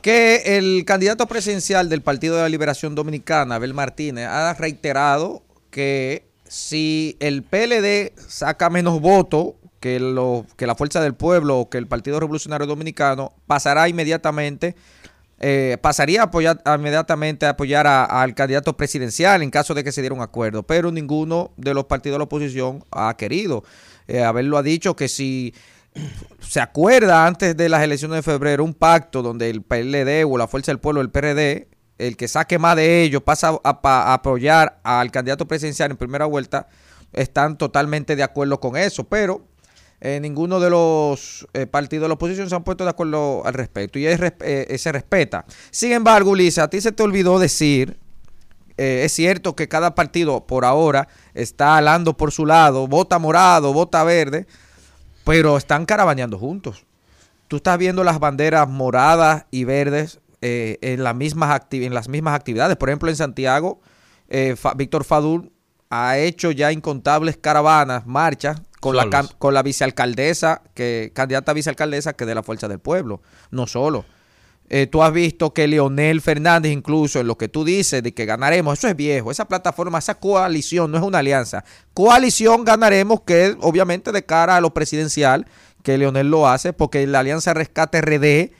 [0.00, 6.29] que el candidato presidencial del Partido de la Liberación Dominicana, Abel Martínez, ha reiterado que
[6.50, 9.98] si el PLD saca menos votos que,
[10.56, 14.74] que la Fuerza del Pueblo o que el Partido Revolucionario Dominicano, pasará inmediatamente,
[15.38, 20.00] eh, pasaría a apoyar, inmediatamente a apoyar al candidato presidencial en caso de que se
[20.00, 23.62] diera un acuerdo, pero ninguno de los partidos de la oposición ha querido.
[24.08, 25.54] Eh, Abel lo ha dicho que si
[26.40, 30.48] se acuerda antes de las elecciones de febrero un pacto donde el PLD o la
[30.48, 31.68] Fuerza del Pueblo, el PRD,
[32.00, 36.68] el que saque más de ellos pasa a, apoyar al candidato presidencial en primera vuelta,
[37.12, 39.44] están totalmente de acuerdo con eso, pero
[40.00, 43.52] eh, ninguno de los eh, partidos de la oposición se han puesto de acuerdo al
[43.52, 45.44] respecto y eh, se respeta.
[45.70, 47.98] Sin embargo, Ulises, a ti se te olvidó decir,
[48.76, 54.02] es cierto que cada partido por ahora está alando por su lado, vota morado, vota
[54.04, 54.46] verde,
[55.24, 56.86] pero están caravaneando juntos.
[57.46, 62.34] Tú estás viendo las banderas moradas y verdes eh, en, las mismas en las mismas
[62.34, 62.76] actividades.
[62.76, 63.80] Por ejemplo, en Santiago,
[64.28, 65.52] eh, Fa- Víctor Fadul
[65.90, 69.34] ha hecho ya incontables caravanas, marchas con la, Solos.
[69.38, 73.20] con la vicealcaldesa, que, candidata a vicealcaldesa que de la Fuerza del Pueblo.
[73.50, 74.04] No solo.
[74.72, 78.24] Eh, tú has visto que Leonel Fernández, incluso en lo que tú dices de que
[78.24, 81.64] ganaremos, eso es viejo, esa plataforma, esa coalición, no es una alianza.
[81.92, 85.46] Coalición ganaremos, que es obviamente de cara a lo presidencial,
[85.82, 88.52] que Leonel lo hace, porque la alianza Rescate RD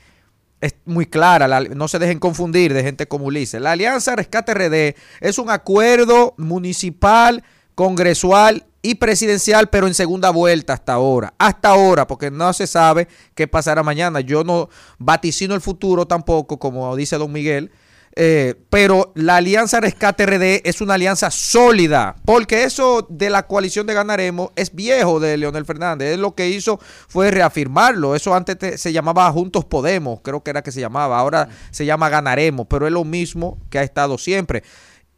[0.61, 3.59] es muy clara, la- no se dejen confundir de gente como Ulises.
[3.61, 7.43] La alianza Rescate RD es un acuerdo municipal,
[7.75, 11.33] congresual y presidencial, pero en segunda vuelta hasta ahora.
[11.37, 14.21] Hasta ahora, porque no se sabe qué pasará mañana.
[14.21, 17.71] Yo no vaticino el futuro tampoco, como dice don Miguel.
[18.15, 23.87] Eh, pero la alianza Rescate RD es una alianza sólida, porque eso de la coalición
[23.87, 26.13] de Ganaremos es viejo de Leonel Fernández.
[26.13, 28.15] Él lo que hizo fue reafirmarlo.
[28.15, 31.17] Eso antes te- se llamaba Juntos Podemos, creo que era que se llamaba.
[31.19, 34.63] Ahora se llama Ganaremos, pero es lo mismo que ha estado siempre.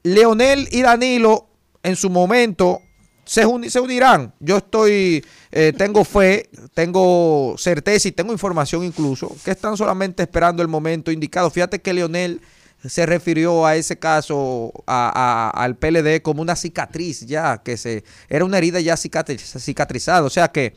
[0.04, 1.48] Leonel y Danilo
[1.82, 2.80] en su momento
[3.26, 4.34] se, se unirán.
[4.40, 10.62] Yo estoy, eh, tengo fe, tengo certeza y tengo información incluso que están solamente esperando
[10.62, 11.50] el momento indicado.
[11.50, 12.42] Fíjate que Leonel
[12.86, 18.46] se refirió a ese caso a- al PLD como una cicatriz ya, que se era
[18.46, 20.24] una herida ya cicatri- cicatrizada.
[20.24, 20.74] O sea que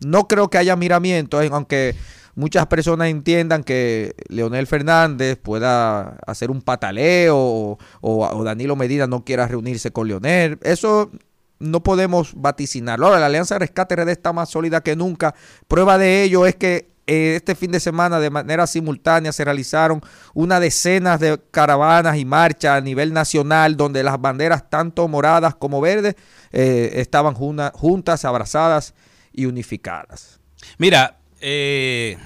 [0.00, 1.96] no creo que haya miramiento, eh, aunque
[2.36, 9.06] muchas personas entiendan que Leonel Fernández pueda hacer un pataleo o, o- o Danilo Medina
[9.08, 10.58] no quiera reunirse con Leonel.
[10.62, 11.10] Eso
[11.58, 13.06] no podemos vaticinarlo.
[13.06, 15.34] Ahora, la Alianza Rescate RD está más sólida que nunca.
[15.66, 20.02] Prueba de ello es que eh, este fin de semana de manera simultánea se realizaron
[20.34, 25.80] una decena de caravanas y marchas a nivel nacional donde las banderas tanto moradas como
[25.80, 26.16] verdes
[26.52, 28.92] eh, estaban juntas, abrazadas
[29.32, 30.38] y unificadas.
[30.76, 32.18] Mira, eh,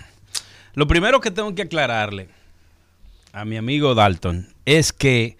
[0.74, 2.28] lo primero que tengo que aclararle
[3.32, 5.36] a mi amigo Dalton es que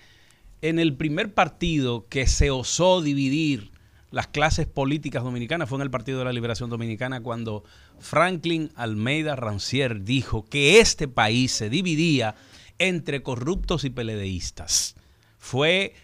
[0.60, 3.71] en el primer partido que se osó dividir
[4.12, 7.64] las clases políticas dominicanas fue en el Partido de la Liberación Dominicana cuando
[7.98, 12.36] Franklin Almeida Rancier dijo que este país se dividía
[12.78, 14.96] entre corruptos y peledeístas.
[15.38, 15.94] Fue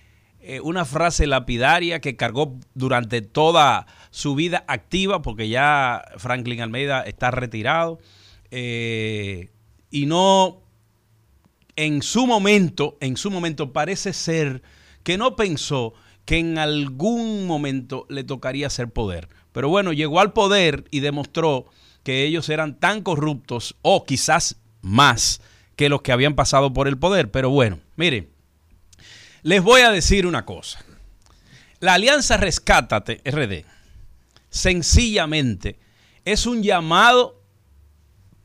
[0.41, 7.03] eh, una frase lapidaria que cargó durante toda su vida activa, porque ya Franklin Almeida
[7.03, 7.99] está retirado,
[8.51, 9.51] eh,
[9.91, 10.63] y no
[11.77, 14.63] en su momento, en su momento parece ser
[15.03, 15.93] que no pensó
[16.29, 19.31] que en algún momento le tocaría ser poder.
[19.53, 21.65] Pero bueno, llegó al poder y demostró
[22.03, 25.41] que ellos eran tan corruptos o quizás más
[25.75, 27.31] que los que habían pasado por el poder.
[27.31, 28.29] Pero bueno, miren,
[29.41, 30.85] les voy a decir una cosa.
[31.81, 33.65] La Alianza Rescátate RD
[34.51, 35.79] sencillamente
[36.27, 37.43] es un llamado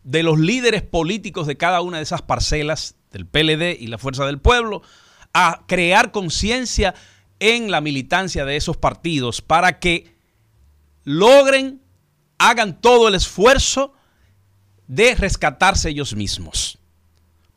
[0.04, 4.26] de los líderes políticos de cada una de esas parcelas del PLD y la Fuerza
[4.26, 4.84] del Pueblo
[5.34, 6.94] a crear conciencia
[7.44, 10.16] en la militancia de esos partidos para que
[11.04, 11.82] logren,
[12.38, 13.94] hagan todo el esfuerzo
[14.88, 16.78] de rescatarse ellos mismos.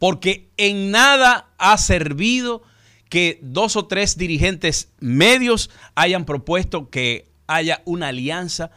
[0.01, 2.65] Porque en nada ha servido
[3.09, 8.73] que dos o tres dirigentes medios hayan propuesto que haya una alianza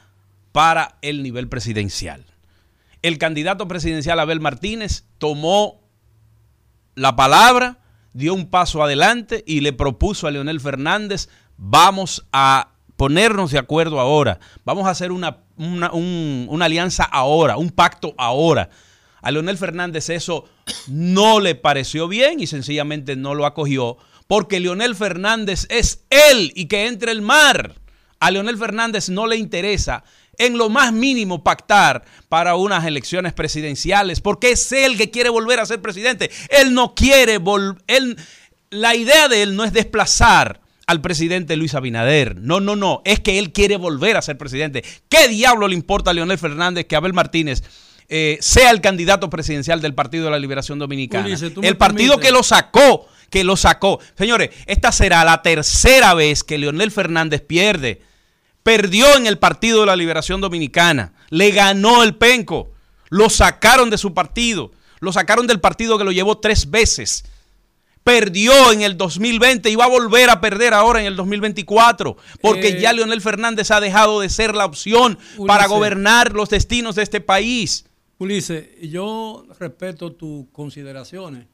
[0.51, 2.23] para el nivel presidencial.
[3.01, 5.81] El candidato presidencial Abel Martínez tomó
[6.93, 7.79] la palabra,
[8.13, 13.99] dio un paso adelante y le propuso a Leonel Fernández, vamos a ponernos de acuerdo
[13.99, 18.69] ahora, vamos a hacer una, una, un- una alianza ahora, un pacto ahora.
[19.21, 20.45] A Leonel Fernández eso
[20.87, 23.97] no le pareció bien y sencillamente no lo acogió
[24.27, 27.75] porque Leonel Fernández es él y que entre el mar.
[28.21, 30.03] A Leonel Fernández no le interesa
[30.39, 35.59] en lo más mínimo pactar para unas elecciones presidenciales, porque es él que quiere volver
[35.59, 36.31] a ser presidente.
[36.49, 38.15] Él no quiere volver,
[38.71, 42.37] la idea de él no es desplazar al presidente Luis Abinader.
[42.37, 44.83] No, no, no, es que él quiere volver a ser presidente.
[45.07, 47.61] ¿Qué diablo le importa a Leonel Fernández que Abel Martínez
[48.07, 51.27] eh, sea el candidato presidencial del Partido de la Liberación Dominicana?
[51.27, 52.19] Ulises, el partido permites.
[52.19, 53.99] que lo sacó, que lo sacó.
[54.17, 58.01] Señores, esta será la tercera vez que Leonel Fernández pierde.
[58.63, 61.13] Perdió en el Partido de la Liberación Dominicana.
[61.29, 62.71] Le ganó el penco.
[63.09, 64.71] Lo sacaron de su partido.
[64.99, 67.23] Lo sacaron del partido que lo llevó tres veces.
[68.03, 72.69] Perdió en el 2020 y va a volver a perder ahora en el 2024, porque
[72.69, 77.03] Eh, ya Leonel Fernández ha dejado de ser la opción para gobernar los destinos de
[77.03, 77.85] este país.
[78.17, 81.45] Ulises, yo respeto tus consideraciones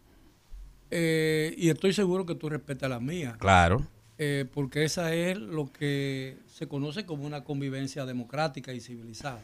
[0.91, 3.85] eh, y estoy seguro que tú respetas las mías, Claro.
[4.17, 9.43] eh, porque esa es lo que se conoce como una convivencia democrática y civilizada.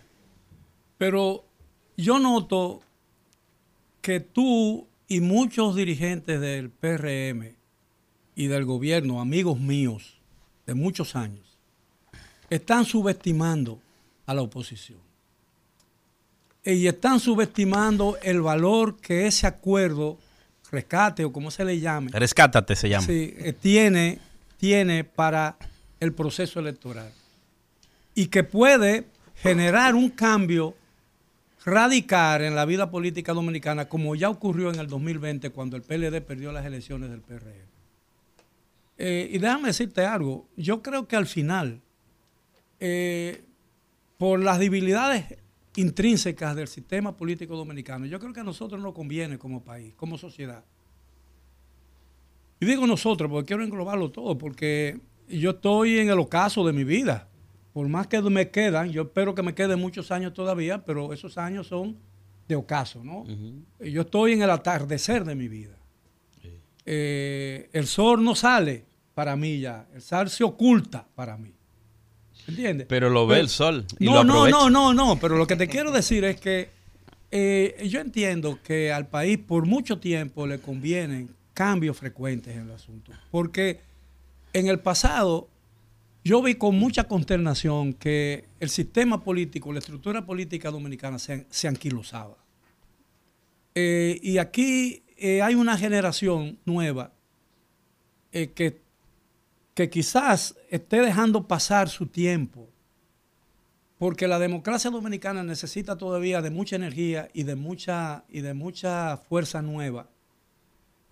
[0.97, 1.43] Pero
[1.97, 2.80] yo noto
[4.01, 7.53] que tú y muchos dirigentes del PRM
[8.34, 10.22] y del gobierno, amigos míos
[10.66, 11.57] de muchos años,
[12.49, 13.82] están subestimando
[14.26, 14.99] a la oposición.
[16.64, 20.18] Y están subestimando el valor que ese acuerdo,
[20.72, 23.05] rescate o como se le llame, Rescátate se llama.
[23.05, 24.20] sí, eh, tiene,
[24.57, 25.57] tiene para
[26.02, 27.14] el proceso electoral.
[28.14, 30.76] Y que puede generar un cambio
[31.64, 36.22] radical en la vida política dominicana, como ya ocurrió en el 2020 cuando el PLD
[36.22, 37.72] perdió las elecciones del PRM.
[38.97, 41.80] Eh, y déjame decirte algo, yo creo que al final,
[42.80, 43.43] eh,
[44.18, 45.38] por las debilidades
[45.76, 50.18] intrínsecas del sistema político dominicano, yo creo que a nosotros nos conviene como país, como
[50.18, 50.64] sociedad,
[52.60, 54.99] y digo nosotros, porque quiero englobarlo todo, porque
[55.32, 57.27] yo estoy en el ocaso de mi vida.
[57.73, 61.38] Por más que me quedan, yo espero que me queden muchos años todavía, pero esos
[61.38, 61.97] años son
[62.47, 63.25] de ocaso, ¿no?
[63.79, 65.77] Yo estoy en el atardecer de mi vida.
[66.86, 71.53] Eh, el sol no sale para mí ya, el sol se oculta para mí.
[72.47, 72.88] ¿Entiendes?
[72.89, 75.55] Pero lo ve el sol y no, lo no, no, no, no, pero lo que
[75.55, 76.69] te quiero decir es que
[77.29, 82.71] eh, yo entiendo que al país por mucho tiempo le convienen cambios frecuentes en el
[82.71, 83.11] asunto.
[83.29, 83.79] Porque
[84.54, 85.47] en el pasado
[86.24, 91.68] yo vi con mucha consternación que el sistema político, la estructura política dominicana se, se
[91.68, 92.38] anquilosaba.
[93.74, 97.12] Eh, y aquí eh, hay una generación nueva
[98.32, 98.82] eh, que,
[99.74, 102.70] que quizás esté dejando pasar su tiempo,
[103.97, 109.18] porque la democracia dominicana necesita todavía de mucha energía y de mucha, y de mucha
[109.18, 110.08] fuerza nueva,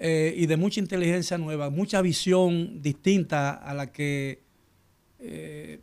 [0.01, 4.41] eh, y de mucha inteligencia nueva, mucha visión distinta a la que,
[5.19, 5.81] eh,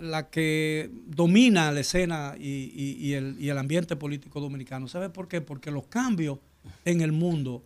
[0.00, 4.88] la que domina la escena y, el, y el ambiente político dominicano.
[4.88, 5.42] ¿Sabe por qué?
[5.42, 6.38] Porque los cambios
[6.86, 7.62] en el mundo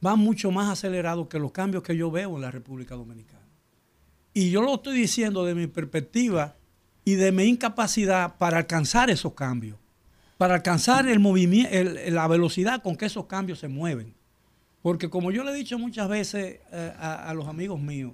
[0.00, 3.40] van mucho más acelerados que los cambios que yo veo en la República Dominicana.
[4.32, 6.56] Y yo lo estoy diciendo de mi perspectiva
[7.04, 9.76] y de mi incapacidad para alcanzar esos cambios,
[10.38, 11.76] para alcanzar el movimiento,
[12.10, 14.14] la velocidad con que esos cambios se mueven.
[14.82, 18.12] Porque como yo le he dicho muchas veces eh, a, los amigos míos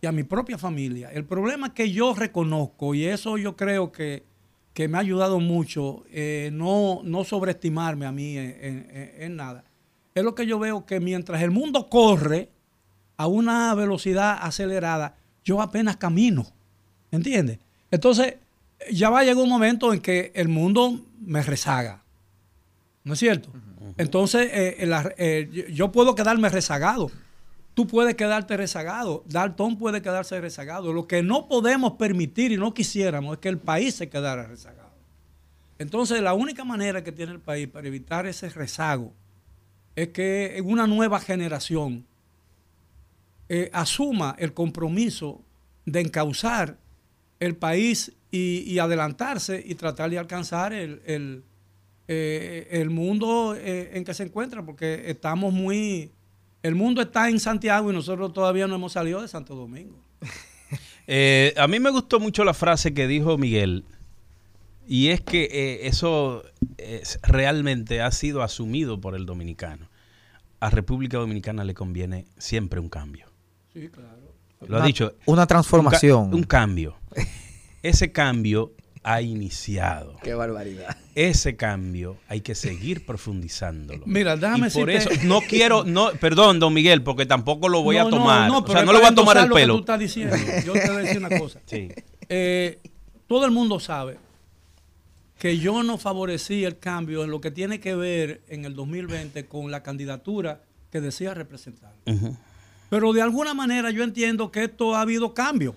[0.00, 4.24] y a mi propia familia, el problema que yo reconozco, y eso yo creo que,
[4.74, 9.64] que me ha ayudado mucho, eh, no, no sobreestimarme a mí en nada,
[10.14, 12.50] es lo que yo veo que mientras el mundo corre
[13.16, 16.46] a una velocidad acelerada, yo apenas camino.
[17.10, 17.58] ¿Entiendes?
[17.90, 18.34] Entonces,
[18.90, 22.02] ya va a llegar un momento en que el mundo me rezaga.
[23.04, 23.50] ¿No es cierto?
[23.98, 27.10] Entonces, eh, la- eh, yo- puedo quedarme rezagado.
[27.74, 29.22] Tú puedes quedarte rezagado.
[29.28, 30.92] Dalton puede quedarse rezagado.
[30.92, 34.88] Lo que no podemos permitir y no quisiéramos es que el país se quedara rezagado.
[35.78, 39.12] Entonces, la única manera que tiene el país para evitar ese rezago
[39.94, 42.04] es que una nueva generación
[43.48, 45.40] eh, asuma el compromiso
[45.86, 46.76] de encauzar
[47.40, 51.42] el país y, adelantarse y tratar de alcanzar el,
[52.08, 56.10] eh, el mundo eh, en que se encuentra, porque estamos muy...
[56.62, 60.02] El mundo está en Santiago y nosotros todavía no hemos salido de Santo Domingo.
[61.10, 63.86] Eh, a mí me gustó mucho la frase que dijo Miguel,
[64.86, 66.42] y es que eh, eso
[66.76, 69.88] es- realmente ha sido asumido por el dominicano.
[70.60, 73.26] A República Dominicana le conviene siempre un cambio.
[73.72, 74.34] Sí, claro.
[74.66, 75.14] Lo ha dicho.
[75.24, 76.24] Una transformación.
[76.24, 76.96] Un, ca- un cambio.
[77.82, 80.16] Ese cambio ha iniciado.
[80.22, 80.96] Qué barbaridad.
[81.14, 84.02] Ese cambio hay que seguir profundizándolo.
[84.06, 87.82] Mira, déjame Y por decirte- eso no quiero, no, perdón, don Miguel, porque tampoco lo
[87.82, 88.48] voy No, a no, tomar.
[88.50, 89.74] no, o pero sea, no le voy a tomar el lo que pelo.
[89.74, 90.36] tú estás diciendo.
[90.64, 91.60] Yo te voy a decir una cosa.
[91.66, 91.88] Sí.
[92.28, 92.78] Eh,
[93.26, 94.18] todo el mundo sabe
[95.38, 99.46] que yo no favorecí el cambio en lo que tiene que ver en el 2020
[99.46, 101.92] con la candidatura que decía representar.
[102.06, 102.36] Ujú.
[102.90, 105.74] Pero de alguna manera yo entiendo que esto ha habido cambio.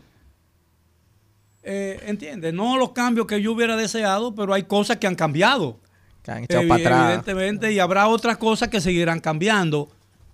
[1.64, 2.54] Eh, ¿Entiendes?
[2.54, 5.80] No los cambios que yo hubiera deseado, pero hay cosas que han cambiado.
[6.24, 7.06] Que han echado para atrás.
[7.06, 9.90] Evidentemente, y habrá otras cosas que seguirán cambiando,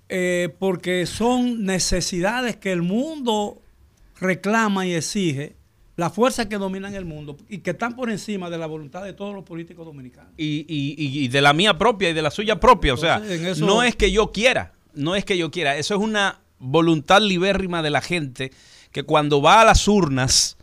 [0.09, 3.61] eh, porque son necesidades que el mundo
[4.19, 5.55] reclama y exige,
[5.95, 9.13] las fuerzas que dominan el mundo y que están por encima de la voluntad de
[9.13, 10.31] todos los políticos dominicanos.
[10.37, 12.93] y, y- y- de la mía propia y de la suya propia.
[12.93, 14.73] O sea, eso- no es que yo quiera.
[14.93, 18.51] no es que yo quiera, eso es una voluntad libérrima de la gente
[18.91, 20.56] que cuando va a las urnas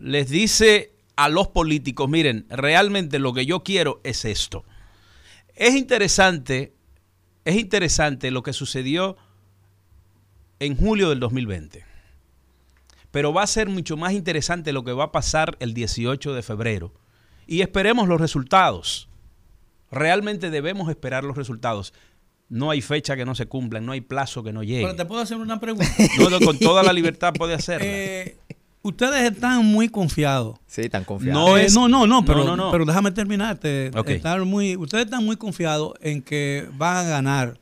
[0.00, 4.64] les dice a los políticos, miren, realmente lo que yo quiero es esto.
[5.54, 6.72] Es interesante,
[7.44, 9.16] es interesante lo que sucedió
[10.58, 11.84] en julio del 2020.
[13.10, 16.42] Pero va a ser mucho más interesante lo que va a pasar el 18 de
[16.42, 16.94] febrero.
[17.46, 19.08] Y esperemos los resultados.
[19.90, 21.92] Realmente debemos esperar los resultados.
[22.48, 24.82] No hay fecha que no se cumplan, no hay plazo que no llegue.
[24.82, 25.90] Pero te puedo hacer una pregunta.
[26.18, 27.86] No, no, con toda la libertad puede hacerla.
[27.86, 28.36] Eh,
[28.82, 30.58] ustedes están muy confiados.
[30.66, 31.42] Sí, tan confiados.
[31.48, 32.70] No es- no, no, no, pero, no, no.
[32.70, 33.90] pero déjame terminarte.
[33.96, 34.08] Ok.
[34.10, 37.58] Están muy, ustedes están muy confiados en que van a ganar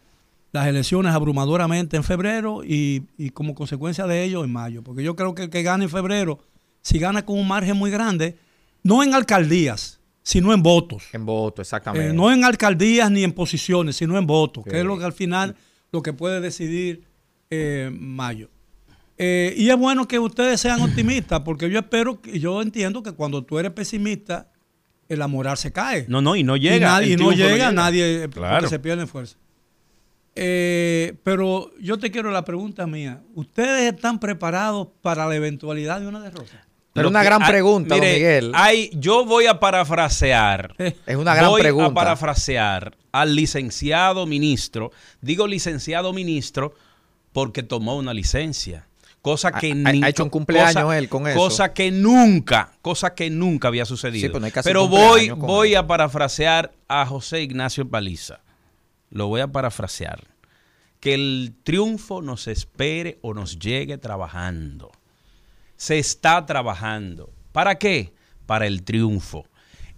[0.52, 4.82] las elecciones abrumadoramente en febrero y, y como consecuencia de ello en mayo.
[4.82, 6.38] Porque yo creo que el que gane en febrero,
[6.82, 8.36] si gana con un margen muy grande,
[8.82, 11.04] no en alcaldías, sino en votos.
[11.12, 12.10] En voto, exactamente.
[12.10, 14.70] Eh, no en alcaldías ni en posiciones, sino en votos, Sí.
[14.70, 15.56] que es lo que al final
[15.92, 17.04] lo que puede decidir
[17.50, 18.48] eh, Mayo.
[19.18, 23.12] Eh, y es bueno que ustedes sean optimistas, porque yo espero, que- yo entiendo que
[23.12, 24.48] cuando tú eres pesimista,
[25.08, 26.04] el moral se cae.
[26.08, 26.86] No, no, y no y, llega.
[26.88, 28.56] nadie, y no triunfo llega, nadie, eh, Claro.
[28.58, 29.36] porque se pierde fuerza.
[30.36, 33.22] Eh, pero yo te quiero la pregunta mía.
[33.34, 36.64] ¿Ustedes están preparados para la eventualidad de una derrota?
[36.92, 38.52] Pero una gran pregunta, don mire, Miguel.
[38.54, 40.74] hay- yo voy a parafrasear.
[41.06, 41.90] Es una gran voy pregunta.
[41.90, 44.90] a parafrasear al licenciado ministro.
[45.20, 46.74] Digo licenciado ministro
[47.32, 48.86] porque tomó una licencia.
[49.22, 51.38] Cosa que Ha- hecho un cumpleaños cosa- él con eso.
[51.38, 54.38] Cosa que nunca, cosa que nunca había sucedido.
[54.40, 55.76] Sí, pero no voy, voy él.
[55.78, 58.40] a parafrasear a José Ignacio Paliza.
[59.10, 60.24] Lo voy a parafrasear.
[61.00, 64.90] Que el triunfo nos espere o nos llegue trabajando.
[65.76, 67.30] Se está trabajando.
[67.52, 68.12] ¿Para qué?
[68.46, 69.46] Para el triunfo.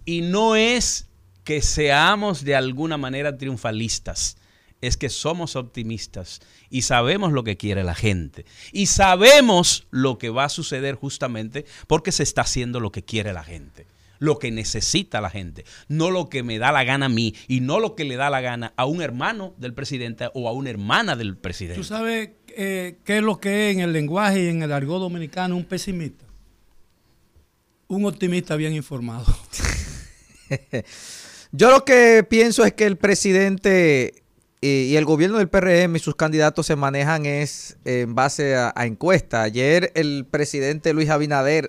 [0.05, 1.07] Y no es
[1.43, 4.37] que seamos de alguna manera triunfalistas,
[4.81, 8.45] es que somos optimistas y sabemos lo que quiere la gente.
[8.71, 13.31] Y sabemos lo que va a suceder justamente porque se está haciendo lo que quiere
[13.31, 13.85] la gente,
[14.19, 17.61] lo que necesita la gente, no lo que me da la gana a mí y
[17.61, 20.71] no lo que le da la gana a un hermano del presidente o a una
[20.71, 21.79] hermana del presidente.
[21.79, 24.99] ¿Tú sabes eh, qué es lo que es en el lenguaje y en el argot
[24.99, 26.25] dominicano un pesimista?
[27.87, 29.25] Un optimista bien informado.
[31.51, 34.20] Yo lo que pienso es que el presidente
[34.61, 38.55] eh, y el gobierno del PRM y sus candidatos se manejan es eh, en base
[38.55, 39.43] a, a encuestas.
[39.45, 41.67] Ayer el presidente Luis Abinader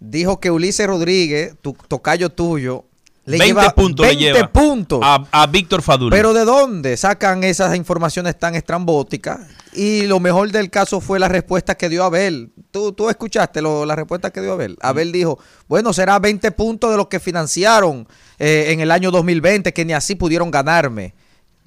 [0.00, 2.84] dijo que Ulises Rodríguez, tu tocayo tuyo,
[3.24, 5.00] le 20 lleva puntos 20 le lleva puntos.
[5.02, 6.10] a, a Víctor Fadul.
[6.10, 9.40] Pero ¿de dónde sacan esas informaciones tan estrambóticas?
[9.74, 12.52] Y lo mejor del caso fue la respuesta que dio Abel.
[12.70, 14.78] Tú, tú escuchaste lo- la respuesta que dio Abel.
[14.80, 18.08] Abel dijo, bueno, será 20 puntos de los que financiaron
[18.38, 21.14] eh, en el año 2020, que ni así pudieron ganarme.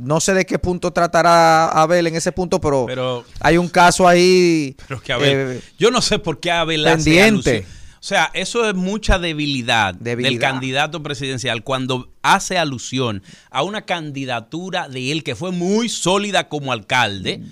[0.01, 4.07] No sé de qué punto tratará Abel en ese punto, pero, Pero- hay un caso
[4.07, 7.49] ahí Pero que Abel, eh, yo no sé por qué Abel hace pendiente.
[7.51, 7.81] alusión.
[7.93, 13.21] O sea, eso es mucha debilidad, del candidato presidencial cuando hace alusión
[13.51, 17.43] a una candidatura de él que fue muy sólida como alcalde.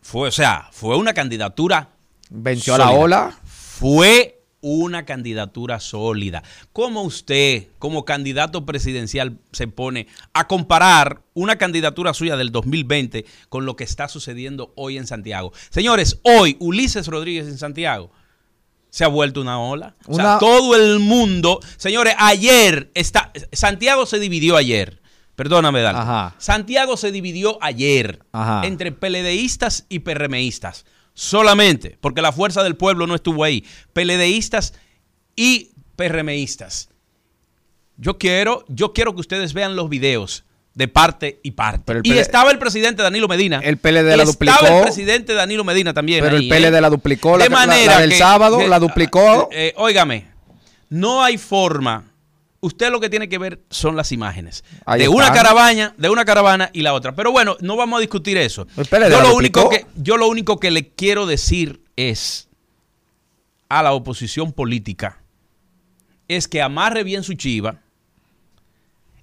[0.00, 1.88] Fue, o sea, fue una candidatura
[2.30, 3.36] venció a la ola.
[3.44, 6.42] Fue una candidatura sólida.
[6.72, 13.66] ¿Cómo usted, como candidato presidencial, se pone a comparar una candidatura suya del 2020 con
[13.66, 15.52] lo que está sucediendo hoy en Santiago?
[15.70, 18.10] Señores, hoy Ulises Rodríguez en Santiago
[18.90, 19.94] se ha vuelto una ola.
[20.06, 25.02] O sea, todo el mundo, señores, ayer está Santiago se dividió ayer.
[25.34, 25.96] Perdóname, Dal.
[25.96, 26.34] Ajá.
[26.38, 28.66] Santiago se dividió ayer Ajá.
[28.66, 30.86] entre PLDistas y PRMistas.
[31.18, 33.64] Solamente, porque la fuerza del pueblo no estuvo ahí.
[33.94, 34.74] PLDistas
[35.34, 36.90] y PRMistas.
[37.96, 40.44] Yo quiero, yo quiero que ustedes vean los videos
[40.74, 42.00] de parte y parte.
[42.04, 43.60] Y estaba el presidente Danilo Medina.
[43.64, 44.66] El PLD la Estaba duplicó.
[44.76, 46.22] el presidente Danilo Medina también.
[46.22, 46.80] Pero el PLD ¿eh?
[46.82, 49.48] la duplicó, la- De la- manera la del que- sábado, que- la duplicó.
[49.52, 50.26] eh, óigame,
[50.90, 52.04] no hay forma.
[52.60, 56.24] Usted lo que tiene que ver son las imágenes Ahí de una caravana, de una
[56.24, 57.14] caravana y la otra.
[57.14, 58.66] Pero bueno, no vamos a discutir eso.
[58.66, 62.48] PLD yo lo único que yo lo único que le quiero decir es
[63.68, 65.20] a la oposición política
[66.28, 67.80] es que amarre bien su chiva,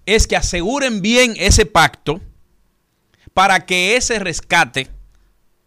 [0.05, 2.21] es que aseguren bien ese pacto
[3.34, 4.89] para que ese rescate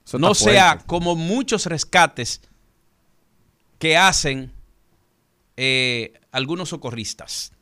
[0.06, 0.86] Eso no sea fuerte.
[0.86, 2.40] como muchos rescates
[3.78, 4.52] que hacen
[5.56, 7.52] eh, algunos socorristas,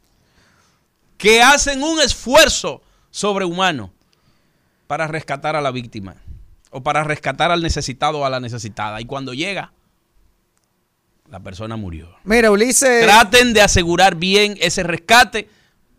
[1.17, 3.93] que hacen un esfuerzo sobrehumano
[4.87, 6.17] para rescatar a la víctima
[6.71, 9.01] o para rescatar al necesitado o a la necesitada.
[9.01, 9.73] Y cuando llega,
[11.31, 12.11] la persona murió.
[12.25, 13.05] Mira, Ulises.
[13.05, 15.49] Traten de asegurar bien ese rescate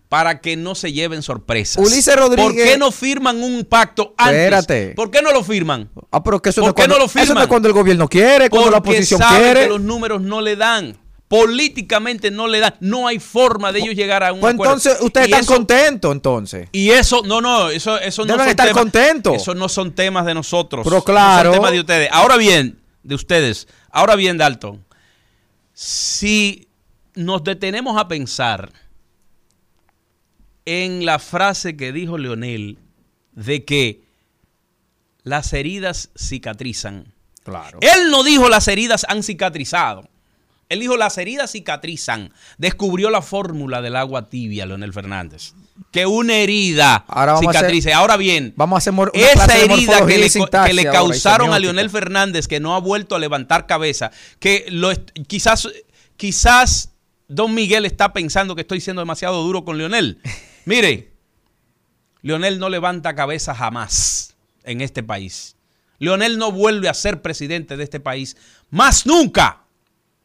[0.09, 1.83] para que no se lleven sorpresas.
[1.83, 4.35] Ulises Rodríguez- ¿Por qué no firman un pacto antes?
[4.37, 4.93] Espérate.
[4.95, 5.89] ¿Por qué no lo firman?
[6.11, 7.47] Ah, pero que eso ¿Por no qué cuando, no lo Eso no es firman?
[7.47, 9.61] cuando el gobierno quiere, cuando la oposición quiere.
[9.63, 10.95] que los números no le dan.
[11.27, 12.75] Políticamente no le dan.
[12.81, 14.73] No hay forma de ellos llegar a un Pues acuerdo.
[14.73, 16.69] entonces, ustedes Y están eso- contentos, entonces.
[16.71, 19.35] Y eso, no, no, eso, eso no Deben son estar temas- contentos.
[19.35, 20.83] Eso no son temas de nosotros.
[20.83, 21.49] Pero No claro.
[21.51, 22.09] son temas de ustedes.
[22.11, 23.67] Ahora bien, de ustedes.
[23.91, 24.85] Ahora bien, Dalton.
[25.73, 26.67] Si
[27.15, 28.71] nos detenemos a pensar
[30.65, 32.77] en la frase que dijo Leonel
[33.33, 34.03] de que
[35.23, 37.13] las heridas cicatrizan.
[37.43, 37.79] Claro.
[37.81, 40.07] Él no dijo las heridas han cicatrizado.
[40.69, 42.33] Él dijo las heridas cicatrizan.
[42.57, 45.53] Descubrió la fórmula del agua tibia, Leonel Fernández.
[45.91, 47.93] Que una herida Ahora cicatrice.
[47.93, 51.59] Ahora bien, Vamos a hacer una esa herida que le, que causaron a.
[51.59, 54.91] Leonel Fernández, que no ha vuelto a levantar cabeza, que lo
[55.27, 55.67] quizás,
[56.17, 56.89] quizás
[57.27, 60.19] Don Miguel está pensando que estoy siendo demasiado duro con Leonel.
[60.65, 61.11] Mire,
[62.21, 65.55] Leonel no levanta cabeza jamás en este país.
[65.99, 68.35] Leonel no vuelve a ser presidente de este país.
[68.69, 69.64] Más nunca.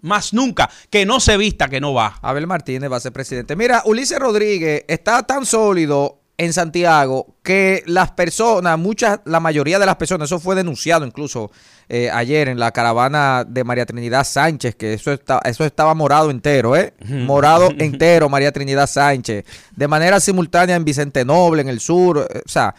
[0.02, 0.70] Más nunca.
[0.90, 2.18] Que no se vista, que no va.
[2.22, 3.56] Abel Martínez va a ser presidente.
[3.56, 9.84] Mira, Ulises Rodríguez está tan sólido en Santiago que las personas, muchas, la mayoría de
[9.84, 11.50] las personas, eso fue denunciado incluso
[11.86, 16.30] eh, ayer en la caravana de María Trinidad Sánchez, que eso, está, eso estaba morado
[16.30, 16.94] entero, ¿eh?
[17.04, 19.44] Morado entero, María Trinidad Sánchez.
[19.76, 22.74] De manera simultánea en Vicente Noble, en el sur, eh, o sea,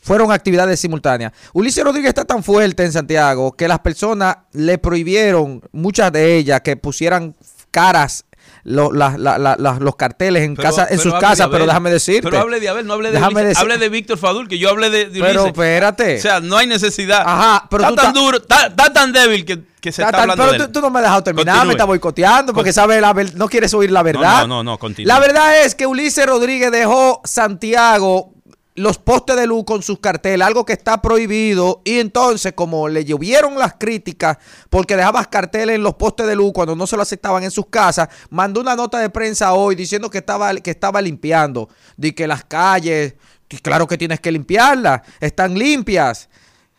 [0.00, 1.32] fueron actividades simultáneas.
[1.52, 6.60] Ulises Rodríguez está tan fuerte en Santiago que las personas le prohibieron, muchas de ellas,
[6.62, 7.34] que pusieran
[7.70, 8.24] caras,
[8.64, 12.22] lo- la- la- la- los carteles en, Pero- casa, en sus casas, pero déjame decirte.
[12.30, 13.48] Pero hable de Abel, no hable de Déjame Ulises.
[13.50, 15.46] decir- Hable de Víctor Fadul, que yo hable de, de Pero Ulises.
[15.46, 16.18] espérate.
[16.18, 17.22] O sea, no hay necesidad.
[17.26, 20.42] Ajá, pero está tan ta- duro, está, está tan débil que, que se está hablando
[20.44, 20.72] pero de tú, él.
[20.72, 21.66] tú no me has dejado terminar, Continúe.
[21.66, 23.00] me está boicoteando porque Con- sabe
[23.34, 24.42] no quieres oír la verdad.
[24.42, 25.08] no, no, no, continúe.
[25.08, 28.31] La verdad es que Ulises Rodríguez dejó Santiago
[28.74, 33.04] los postes de luz con sus carteles, algo que está prohibido, y entonces como le
[33.04, 34.38] llovieron las críticas
[34.70, 37.66] porque dejabas carteles en los postes de luz cuando no se lo aceptaban en sus
[37.66, 41.68] casas, mandó una nota de prensa hoy diciendo que estaba, que estaba limpiando,
[41.98, 43.14] de que las calles,
[43.62, 46.28] claro que tienes que limpiarlas, están limpias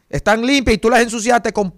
[0.09, 1.73] están limpias y tú las ensuciaste con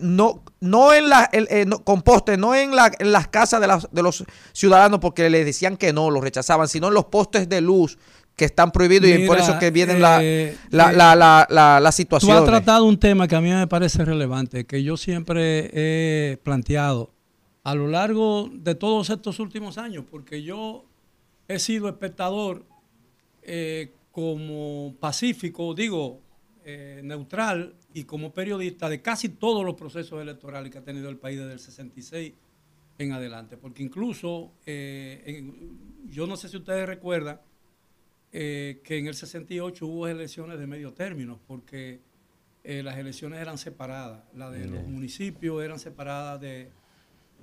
[0.00, 4.02] no, no en eh, con postes, no en, la, en las casas de, las- de
[4.02, 7.98] los ciudadanos porque les decían que no, los rechazaban, sino en los postes de luz
[8.36, 11.80] que están prohibidos y por eso que vienen la, eh, la, eh, la, la, la-
[11.80, 15.70] las Tú has tratado un tema que a mí me parece relevante, que yo siempre
[15.72, 17.12] he planteado
[17.62, 20.84] a lo largo de todos estos últimos años, porque yo
[21.48, 22.64] he sido espectador
[23.42, 26.20] eh, como pacífico, digo,
[26.64, 31.16] eh, neutral y como periodista de casi todos los procesos electorales que ha tenido el
[31.18, 32.32] país desde el 66
[32.98, 37.40] en adelante, porque incluso, eh, en- yo no sé si ustedes recuerdan,
[38.36, 42.00] eh, que en el 68 hubo elecciones de medio término, porque
[42.64, 46.68] eh, las elecciones eran separadas, las de los municipios eran separadas de,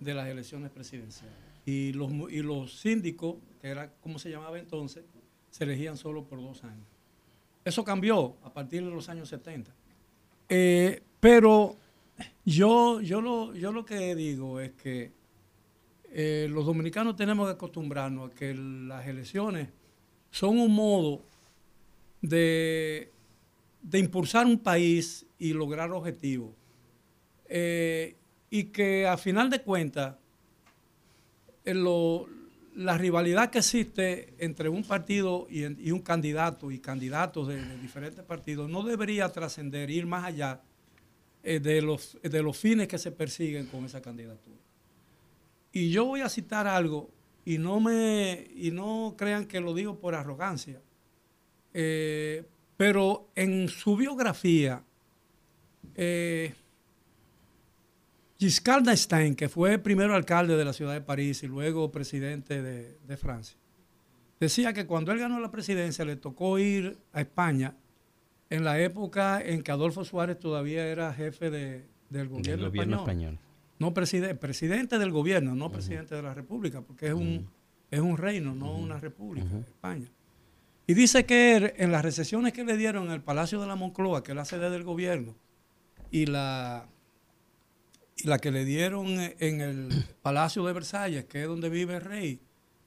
[0.01, 1.33] de las elecciones presidenciales.
[1.65, 5.05] Y los, y los síndicos, que era como se llamaba entonces,
[5.49, 6.85] se elegían solo por dos años.
[7.63, 9.71] Eso cambió a partir de los años 70.
[10.49, 11.77] Eh, pero
[12.43, 15.13] yo, yo, lo, yo lo que digo es que
[16.11, 19.69] eh, los dominicanos tenemos que acostumbrarnos a que las elecciones
[20.31, 21.21] son un modo
[22.21, 23.11] de,
[23.81, 26.51] de impulsar un país y lograr objetivos.
[27.47, 28.15] Eh,
[28.49, 30.15] y que a final de cuentas,
[31.65, 31.73] eh,
[32.75, 38.23] la rivalidad que existe entre un partido y, un candidato y candidatos de, de diferentes
[38.23, 40.61] partidos no debería trascender, ir más allá
[41.43, 44.57] eh, de, los, de los fines que se persiguen con esa candidatura.
[45.71, 47.09] Y yo voy a citar algo
[47.45, 50.81] y no me y no crean que lo digo por arrogancia.
[51.73, 52.45] Eh,
[52.77, 54.83] pero en su biografía,
[55.95, 56.53] eh,
[58.39, 62.97] Giscard d'Estaing, que fue primero alcalde de la ciudad de París y luego presidente de,
[63.07, 63.57] de Francia,
[64.39, 67.75] decía que cuando él ganó la presidencia le tocó ir a España
[68.49, 72.95] en la época en que Adolfo Suárez todavía era jefe de- del gobierno, Del gobierno
[72.97, 73.33] español.
[73.35, 73.39] español.
[73.81, 77.49] No presidente, presidente del gobierno, no presidente de la república, porque es un,
[77.89, 80.07] es un reino, no una república, España.
[80.85, 84.21] Y dice que en las recesiones que le dieron en el Palacio de la Moncloa,
[84.21, 85.35] que es la sede del gobierno,
[86.11, 86.85] y la,
[88.17, 89.89] y la que le dieron en el
[90.21, 92.39] Palacio de Versalles, que es donde vive el rey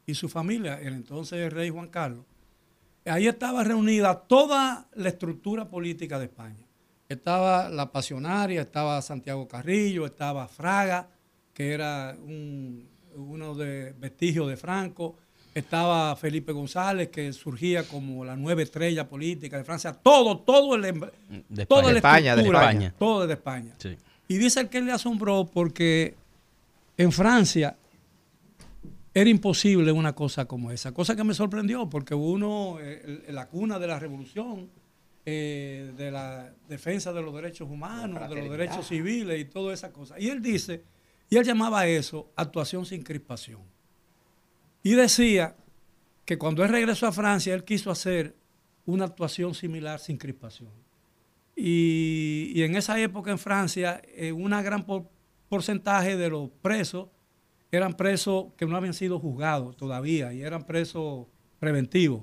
[0.06, 2.24] y su familia, el entonces rey Juan Carlos,
[3.04, 6.63] ahí estaba reunida toda la estructura política de España.
[7.08, 11.08] Estaba la pasionaria, estaba Santiago Carrillo, estaba Fraga,
[11.52, 15.16] que era un, uno de vestigios de Franco,
[15.54, 20.84] estaba Felipe González, que surgía como la nueva estrella política de Francia, todo, todo el,
[20.84, 21.00] em,
[21.48, 22.34] De toda la España.
[22.34, 22.94] De España, de España.
[22.98, 23.74] todo de España.
[23.78, 23.96] Sí.
[24.26, 26.16] Y dice el que le asombró porque
[26.96, 27.76] en Francia
[29.12, 30.92] era imposible una cosa como esa.
[30.92, 34.68] Cosa que me sorprendió porque uno, eh, la cuna de la revolución,
[35.26, 39.92] eh, de la defensa de los derechos humanos, de los derechos civiles y toda esa
[39.92, 40.18] cosa.
[40.18, 40.82] Y él dice,
[41.30, 43.60] y él llamaba eso actuación sin crispación.
[44.82, 45.56] Y decía
[46.24, 48.34] que cuando él regresó a Francia, él quiso hacer
[48.86, 50.70] una actuación similar sin crispación.
[51.56, 55.08] Y, y en esa época en Francia, eh, una gran por-
[55.48, 57.08] porcentaje de los presos
[57.70, 61.26] eran presos que no habían sido juzgados todavía y eran presos
[61.58, 62.22] preventivos.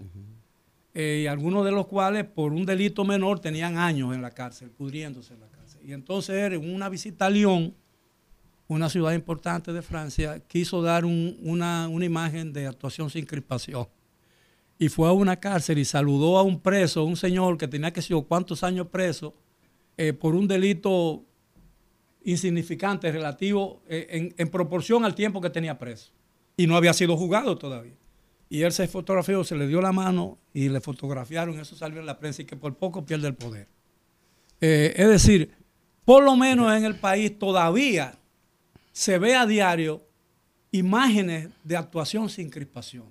[0.94, 4.70] Eh, y algunos de los cuales por un delito menor tenían años en la cárcel,
[4.72, 5.82] pudriéndose en la cárcel.
[5.86, 7.74] Y entonces en una visita a Lyon,
[8.68, 13.88] una ciudad importante de Francia, quiso dar un- una, una imagen de actuación sin crispación
[14.80, 18.02] y fue a una cárcel y saludó a un preso, un señor que tenía que
[18.02, 19.34] ser cuántos años preso,
[19.98, 21.24] eh, por un delito
[22.24, 26.12] insignificante relativo eh, en proporción al tiempo que tenía preso.
[26.58, 27.94] Y no había sido juzgado todavía.
[28.52, 32.06] Y él se fotografió, se le dio la mano y le fotografiaron, eso salió en
[32.06, 33.70] la prensa y que por poco pierde el poder.
[34.60, 35.54] Eh, es decir,
[36.04, 38.14] por lo menos en el país todavía
[38.92, 40.06] se ve a diario
[40.70, 43.06] imágenes de actuación sin crispación.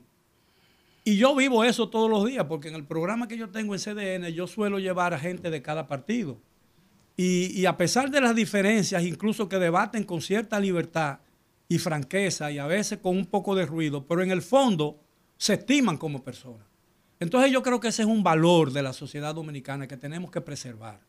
[1.04, 3.80] Y yo vivo eso todos los días, porque en el programa que yo tengo en
[3.80, 6.38] CDN, yo suelo llevar a gente de cada partido.
[7.16, 11.20] Y, y a pesar de las diferencias, incluso que debaten con cierta libertad
[11.66, 15.00] y franqueza y a veces con un poco de ruido, pero en el fondo
[15.40, 16.66] se estiman como personas.
[17.18, 20.42] Entonces yo creo que ese es un valor de la sociedad dominicana que tenemos que
[20.42, 21.00] preservar.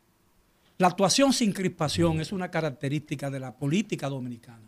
[0.78, 4.62] La actuación sin crispación es una característica de la política dominicana.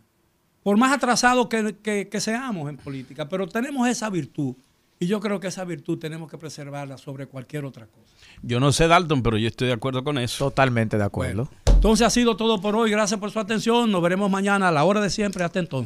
[0.61, 4.53] Por más atrasados que, que- que seamos en política, pero tenemos esa virtud.
[4.99, 8.13] Y yo creo que esa virtud tenemos que preservarla sobre cualquier otra cosa.
[8.43, 10.45] Yo no sé, Dalton, pero yo estoy de acuerdo con eso.
[10.45, 11.49] Totalmente de acuerdo.
[11.65, 12.91] Entonces ha sido todo por hoy.
[12.91, 13.91] Gracias por su atención.
[13.91, 15.43] Nos veremos mañana a la hora de siempre.
[15.43, 15.83] Hasta entonces.